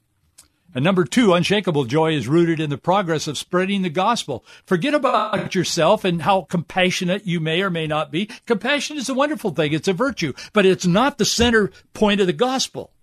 And 0.73 0.83
number 0.83 1.05
two, 1.05 1.35
unshakable 1.35 1.85
joy 1.85 2.13
is 2.13 2.27
rooted 2.27 2.59
in 2.59 2.71
the 2.71 2.77
progress 2.79 3.27
of 3.27 3.37
spreading 3.37 3.83
the 3.83 3.91
gospel. 3.91 4.43
Forget 4.65 4.95
about 4.95 5.53
yourself 5.53 6.03
and 6.03 6.23
how 6.23 6.47
compassionate 6.49 7.27
you 7.27 7.39
may 7.39 7.61
or 7.61 7.69
may 7.69 7.85
not 7.85 8.11
be. 8.11 8.31
Compassion 8.47 8.97
is 8.97 9.09
a 9.09 9.13
wonderful 9.13 9.51
thing. 9.51 9.73
It's 9.73 9.87
a 9.87 9.93
virtue, 9.93 10.33
but 10.53 10.65
it's 10.65 10.87
not 10.87 11.19
the 11.19 11.23
center 11.23 11.71
point 11.93 12.19
of 12.19 12.25
the 12.25 12.33
gospel. 12.33 12.93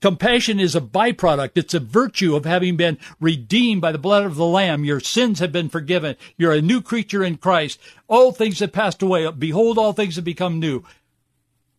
Compassion 0.00 0.60
is 0.60 0.76
a 0.76 0.80
byproduct. 0.80 1.52
It's 1.56 1.74
a 1.74 1.80
virtue 1.80 2.36
of 2.36 2.44
having 2.44 2.76
been 2.76 2.98
redeemed 3.20 3.80
by 3.80 3.90
the 3.90 3.98
blood 3.98 4.24
of 4.24 4.36
the 4.36 4.46
Lamb. 4.46 4.84
Your 4.84 5.00
sins 5.00 5.40
have 5.40 5.50
been 5.50 5.68
forgiven. 5.68 6.16
You're 6.36 6.52
a 6.52 6.62
new 6.62 6.80
creature 6.80 7.24
in 7.24 7.36
Christ. 7.36 7.80
All 8.06 8.30
things 8.30 8.60
have 8.60 8.72
passed 8.72 9.02
away. 9.02 9.28
Behold, 9.32 9.76
all 9.76 9.92
things 9.92 10.14
have 10.16 10.24
become 10.24 10.60
new. 10.60 10.84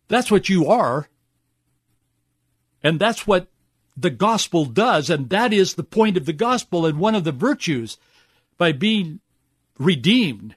That's 0.08 0.30
what 0.30 0.48
you 0.48 0.66
are. 0.66 1.08
And 2.82 2.98
that's 2.98 3.26
what 3.26 3.48
the 3.96 4.10
gospel 4.10 4.66
does. 4.66 5.08
And 5.08 5.30
that 5.30 5.52
is 5.52 5.74
the 5.74 5.82
point 5.82 6.16
of 6.16 6.26
the 6.26 6.32
gospel 6.32 6.84
and 6.84 6.98
one 6.98 7.14
of 7.14 7.24
the 7.24 7.32
virtues 7.32 7.96
by 8.58 8.72
being 8.72 9.20
redeemed 9.78 10.56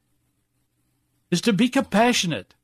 is 1.31 1.39
to 1.41 1.53
be 1.53 1.69
compassionate. 1.69 2.55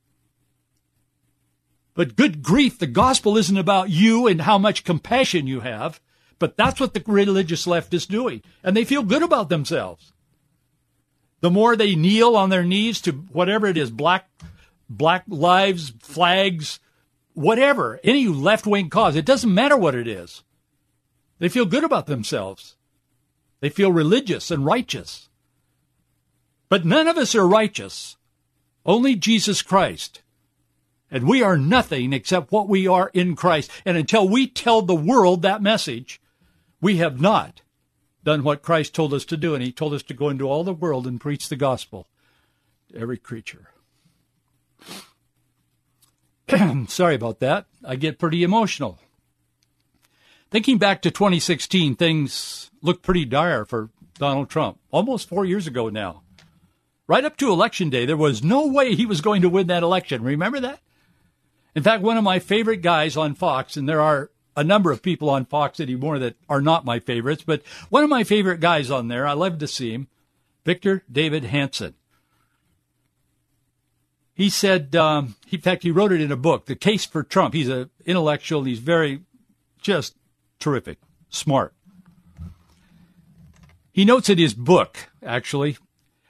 But 1.99 2.15
good 2.15 2.41
grief, 2.41 2.79
the 2.79 2.87
gospel 2.87 3.35
isn't 3.35 3.57
about 3.57 3.89
you 3.89 4.25
and 4.25 4.43
how 4.43 4.57
much 4.57 4.85
compassion 4.85 5.47
you 5.47 5.59
have, 5.59 5.99
but 6.39 6.55
that's 6.55 6.79
what 6.79 6.93
the 6.93 7.03
religious 7.05 7.67
left 7.67 7.93
is 7.93 8.05
doing. 8.05 8.41
And 8.63 8.73
they 8.73 8.85
feel 8.85 9.03
good 9.03 9.21
about 9.21 9.49
themselves. 9.49 10.13
The 11.41 11.49
more 11.49 11.75
they 11.75 11.95
kneel 11.95 12.37
on 12.37 12.51
their 12.51 12.63
knees 12.63 13.01
to 13.01 13.11
whatever 13.11 13.67
it 13.67 13.75
is, 13.75 13.91
black, 13.91 14.29
black 14.89 15.25
lives, 15.27 15.91
flags, 15.99 16.79
whatever, 17.33 17.99
any 18.01 18.27
left 18.29 18.65
wing 18.65 18.89
cause, 18.89 19.17
it 19.17 19.25
doesn't 19.25 19.53
matter 19.53 19.75
what 19.75 19.93
it 19.93 20.07
is. 20.07 20.45
They 21.39 21.49
feel 21.49 21.65
good 21.65 21.83
about 21.83 22.05
themselves. 22.05 22.77
They 23.59 23.67
feel 23.67 23.91
religious 23.91 24.51
and 24.51 24.65
righteous. 24.65 25.27
But 26.69 26.85
none 26.85 27.09
of 27.09 27.17
us 27.17 27.35
are 27.35 27.45
righteous. 27.45 28.15
Only 28.85 29.17
Jesus 29.17 29.61
Christ 29.61 30.21
And 31.11 31.27
we 31.27 31.41
are 31.41 31.57
nothing 31.57 32.13
except 32.13 32.51
what 32.51 32.69
we 32.69 32.87
are 32.87 33.09
in 33.13 33.35
Christ. 33.35 33.71
And 33.85 33.97
until 33.97 34.27
we 34.27 34.47
tell 34.47 34.81
the 34.81 34.95
world 34.95 35.41
that 35.41 35.61
message, 35.61 36.21
we 36.81 36.97
have 36.97 37.19
not 37.19 37.61
done 38.23 38.43
what 38.43 38.61
Christ 38.61 38.93
told 38.93 39.13
us 39.13 39.25
to 39.25 39.37
do. 39.37 39.55
And 39.55 39.63
he 39.63 39.71
told 39.71 39.93
us 39.93 40.03
to 40.03 40.13
go 40.13 40.29
into 40.29 40.47
all 40.47 40.63
the 40.63 40.73
world 40.73 41.07
and 41.07 41.19
preach 41.19 41.49
the 41.49 41.55
gospel 41.55 42.07
to 42.91 42.99
every 42.99 43.17
creature. 43.17 43.69
Sorry 46.87 47.15
about 47.15 47.39
that. 47.39 47.65
I 47.83 47.95
get 47.95 48.19
pretty 48.19 48.43
emotional. 48.43 48.99
Thinking 50.51 50.77
back 50.79 51.01
to 51.03 51.11
2016, 51.11 51.95
things 51.95 52.71
looked 52.81 53.03
pretty 53.03 53.25
dire 53.25 53.65
for 53.65 53.89
Donald 54.17 54.49
Trump, 54.49 54.79
almost 54.91 55.29
four 55.29 55.45
years 55.45 55.67
ago 55.67 55.89
now. 55.89 56.23
Right 57.07 57.25
up 57.25 57.37
to 57.37 57.51
Election 57.51 57.89
Day, 57.89 58.05
there 58.05 58.17
was 58.17 58.43
no 58.43 58.67
way 58.67 58.95
he 58.95 59.05
was 59.05 59.21
going 59.21 59.41
to 59.41 59.49
win 59.49 59.67
that 59.67 59.83
election. 59.83 60.23
Remember 60.23 60.59
that? 60.59 60.79
In 61.75 61.83
fact, 61.83 62.03
one 62.03 62.17
of 62.17 62.23
my 62.23 62.39
favorite 62.39 62.81
guys 62.81 63.15
on 63.15 63.35
Fox, 63.35 63.77
and 63.77 63.87
there 63.87 64.01
are 64.01 64.31
a 64.55 64.63
number 64.63 64.91
of 64.91 65.01
people 65.01 65.29
on 65.29 65.45
Fox 65.45 65.79
anymore 65.79 66.19
that 66.19 66.35
are 66.49 66.61
not 66.61 66.85
my 66.85 66.99
favorites, 66.99 67.43
but 67.45 67.61
one 67.89 68.03
of 68.03 68.09
my 68.09 68.23
favorite 68.23 68.59
guys 68.59 68.91
on 68.91 69.07
there, 69.07 69.25
I 69.25 69.33
love 69.33 69.59
to 69.59 69.67
see 69.67 69.91
him, 69.91 70.07
Victor 70.65 71.03
Davis 71.11 71.45
Hanson. 71.45 71.93
He 74.33 74.49
said, 74.49 74.95
um, 74.95 75.35
in 75.51 75.61
fact, 75.61 75.83
he 75.83 75.91
wrote 75.91 76.11
it 76.11 76.21
in 76.21 76.31
a 76.31 76.37
book, 76.37 76.65
The 76.65 76.75
Case 76.75 77.05
for 77.05 77.23
Trump. 77.23 77.53
He's 77.53 77.67
an 77.67 77.89
intellectual. 78.05 78.63
He's 78.63 78.79
very, 78.79 79.21
just 79.81 80.15
terrific, 80.59 80.97
smart. 81.29 81.73
He 83.91 84.05
notes 84.05 84.29
in 84.29 84.37
his 84.37 84.53
book, 84.53 85.09
actually, 85.21 85.77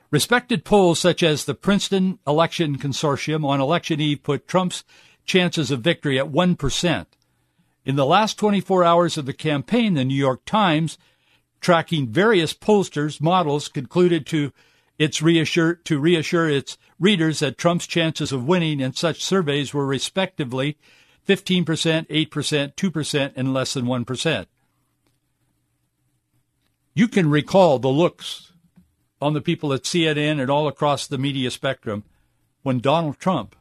respected 0.09 0.65
polls 0.65 0.99
such 0.99 1.21
as 1.21 1.45
the 1.45 1.53
Princeton 1.53 2.17
Election 2.25 2.79
Consortium 2.79 3.45
on 3.45 3.61
election 3.61 4.01
eve 4.01 4.23
put 4.23 4.47
Trump's 4.47 4.83
chances 5.29 5.71
of 5.71 5.81
victory 5.81 6.19
at 6.19 6.31
1%. 6.31 7.05
In 7.85 7.95
the 7.95 8.05
last 8.05 8.37
24 8.37 8.83
hours 8.83 9.17
of 9.17 9.25
the 9.25 9.33
campaign, 9.33 9.93
the 9.93 10.03
New 10.03 10.15
York 10.15 10.43
Times, 10.43 10.97
tracking 11.61 12.09
various 12.09 12.53
pollsters' 12.53 13.21
models, 13.21 13.69
concluded 13.69 14.25
to 14.25 14.51
its 14.97 15.21
reassure 15.21 15.75
to 15.75 15.99
reassure 15.99 16.49
its 16.49 16.77
readers 16.99 17.39
that 17.39 17.57
Trump's 17.57 17.87
chances 17.87 18.33
of 18.33 18.43
winning 18.43 18.81
in 18.81 18.93
such 18.93 19.23
surveys 19.23 19.73
were 19.73 19.85
respectively 19.85 20.77
15%, 21.27 21.63
8%, 21.65 22.75
2%, 22.75 23.33
and 23.35 23.53
less 23.53 23.73
than 23.73 23.85
1%. 23.85 24.45
You 26.95 27.07
can 27.07 27.29
recall 27.29 27.79
the 27.79 27.87
looks 27.87 28.51
on 29.21 29.33
the 29.33 29.41
people 29.41 29.71
at 29.73 29.83
CNN 29.83 30.41
and 30.41 30.49
all 30.49 30.67
across 30.67 31.07
the 31.07 31.17
media 31.17 31.51
spectrum 31.51 32.03
when 32.63 32.79
Donald 32.79 33.19
Trump 33.19 33.55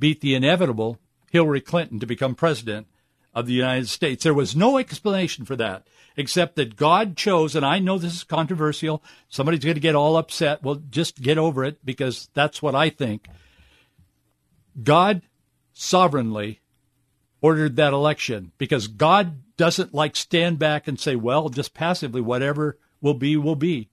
beat 0.00 0.20
the 0.20 0.34
inevitable 0.34 0.98
Hillary 1.30 1.60
Clinton 1.60 2.00
to 2.00 2.06
become 2.06 2.34
president 2.34 2.88
of 3.32 3.46
the 3.46 3.52
United 3.52 3.88
States. 3.88 4.24
There 4.24 4.34
was 4.34 4.56
no 4.56 4.78
explanation 4.78 5.44
for 5.44 5.54
that 5.56 5.86
except 6.16 6.56
that 6.56 6.76
God 6.76 7.16
chose, 7.16 7.54
and 7.54 7.64
I 7.64 7.78
know 7.78 7.98
this 7.98 8.14
is 8.14 8.24
controversial. 8.24 9.02
Somebody's 9.28 9.60
going 9.60 9.74
to 9.74 9.80
get 9.80 9.94
all 9.94 10.16
upset. 10.16 10.62
Well, 10.62 10.82
just 10.90 11.22
get 11.22 11.38
over 11.38 11.64
it 11.64 11.84
because 11.84 12.28
that's 12.34 12.60
what 12.60 12.74
I 12.74 12.90
think. 12.90 13.28
God 14.82 15.22
sovereignly 15.72 16.60
ordered 17.40 17.76
that 17.76 17.92
election 17.92 18.52
because 18.58 18.88
God 18.88 19.42
doesn't 19.56 19.94
like 19.94 20.16
stand 20.16 20.58
back 20.58 20.88
and 20.88 20.98
say, 20.98 21.16
well, 21.16 21.48
just 21.48 21.74
passively, 21.74 22.20
whatever 22.20 22.78
will 23.00 23.14
be, 23.14 23.36
will 23.36 23.56
be. 23.56 23.88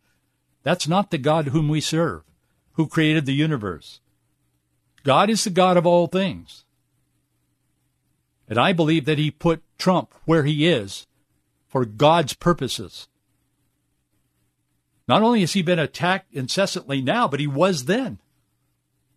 That's 0.63 0.87
not 0.87 1.11
the 1.11 1.17
God 1.17 1.49
whom 1.49 1.69
we 1.69 1.79
serve, 1.79 2.23
who 2.73 2.87
created 2.87 3.25
the 3.25 3.33
universe. 3.33 4.01
God 5.03 5.29
is 5.29 5.43
the 5.43 5.49
God 5.49 5.77
of 5.77 5.85
all 5.85 6.07
things. 6.07 6.65
And 8.47 8.57
I 8.57 8.73
believe 8.73 9.05
that 9.05 9.17
he 9.17 9.31
put 9.31 9.61
Trump 9.77 10.13
where 10.25 10.43
he 10.43 10.67
is 10.67 11.05
for 11.67 11.85
God's 11.85 12.33
purposes. 12.33 13.07
Not 15.07 15.21
only 15.21 15.41
has 15.41 15.53
he 15.53 15.61
been 15.61 15.79
attacked 15.79 16.33
incessantly 16.33 17.01
now, 17.01 17.27
but 17.27 17.39
he 17.39 17.47
was 17.47 17.85
then. 17.85 18.19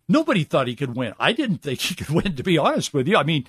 Nobody 0.07 0.43
thought 0.43 0.67
he 0.67 0.75
could 0.75 0.95
win. 0.95 1.13
I 1.19 1.31
didn't 1.31 1.59
think 1.59 1.79
he 1.81 1.95
could 1.95 2.09
win, 2.09 2.35
to 2.35 2.43
be 2.43 2.57
honest 2.57 2.93
with 2.93 3.07
you. 3.07 3.17
I 3.17 3.23
mean, 3.23 3.45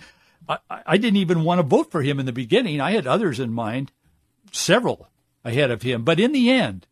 I, 0.49 0.59
I 0.68 0.97
didn't 0.97 1.16
even 1.16 1.45
want 1.45 1.59
to 1.59 1.66
vote 1.66 1.90
for 1.90 2.03
him 2.03 2.21
in 2.21 2.27
the 2.27 2.33
beginning. 2.33 2.81
I 2.81 2.92
had 2.92 3.07
others 3.07 3.40
in 3.40 3.53
mind, 3.53 3.92
several 4.51 5.09
ahead 5.45 5.71
of 5.71 5.83
him. 5.83 6.05
But 6.05 6.21
in 6.21 6.33
the 6.33 6.51
end, 6.51 6.87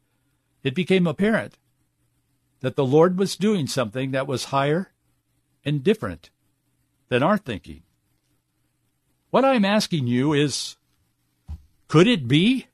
it 0.62 0.74
became 0.74 1.06
apparent 1.06 1.56
that 2.60 2.76
the 2.76 2.84
Lord 2.84 3.18
was 3.18 3.36
doing 3.36 3.66
something 3.66 4.10
that 4.10 4.26
was 4.26 4.46
higher 4.46 4.92
and 5.64 5.84
different 5.84 6.30
than 7.08 7.22
our 7.22 7.38
thinking. 7.38 7.82
What 9.30 9.44
I'm 9.44 9.64
asking 9.64 10.06
you 10.06 10.32
is 10.32 10.76
could 11.88 12.06
it 12.06 12.28
be 12.28 12.66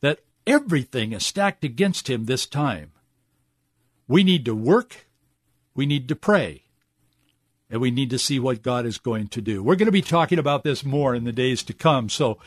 that 0.00 0.20
everything 0.46 1.12
is 1.12 1.24
stacked 1.24 1.64
against 1.64 2.08
him 2.08 2.24
this 2.24 2.46
time? 2.46 2.92
We 4.06 4.24
need 4.24 4.44
to 4.46 4.54
work, 4.54 5.06
we 5.74 5.86
need 5.86 6.08
to 6.08 6.16
pray, 6.16 6.62
and 7.70 7.80
we 7.80 7.90
need 7.90 8.10
to 8.10 8.18
see 8.18 8.38
what 8.38 8.62
God 8.62 8.86
is 8.86 8.98
going 8.98 9.28
to 9.28 9.40
do. 9.40 9.62
We're 9.62 9.76
going 9.76 9.86
to 9.86 9.92
be 9.92 10.02
talking 10.02 10.38
about 10.38 10.64
this 10.64 10.84
more 10.84 11.14
in 11.14 11.24
the 11.24 11.32
days 11.32 11.62
to 11.64 11.72
come, 11.72 12.08
so 12.08 12.38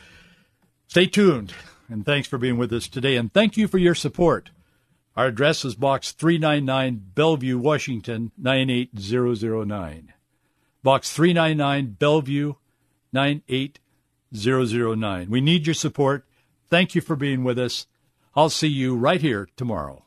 stay 0.87 1.07
tuned. 1.07 1.53
And 1.89 2.05
thanks 2.05 2.27
for 2.27 2.37
being 2.37 2.57
with 2.57 2.73
us 2.73 2.87
today, 2.87 3.15
and 3.15 3.31
thank 3.31 3.57
you 3.57 3.67
for 3.67 3.77
your 3.77 3.95
support. 3.95 4.49
Our 5.17 5.27
address 5.27 5.65
is 5.65 5.73
Box 5.73 6.11
399, 6.11 7.11
Bellevue, 7.15 7.57
Washington 7.57 8.31
98009. 8.37 10.13
Box 10.83 11.11
399, 11.11 11.95
Bellevue 11.97 12.53
98009. 13.11 15.29
We 15.31 15.41
need 15.41 15.65
your 15.65 15.73
support. 15.73 16.27
Thank 16.69 16.93
you 16.93 17.01
for 17.01 17.15
being 17.15 17.43
with 17.43 17.57
us. 17.57 17.87
I'll 18.35 18.51
see 18.51 18.67
you 18.67 18.95
right 18.95 19.19
here 19.19 19.49
tomorrow. 19.57 20.03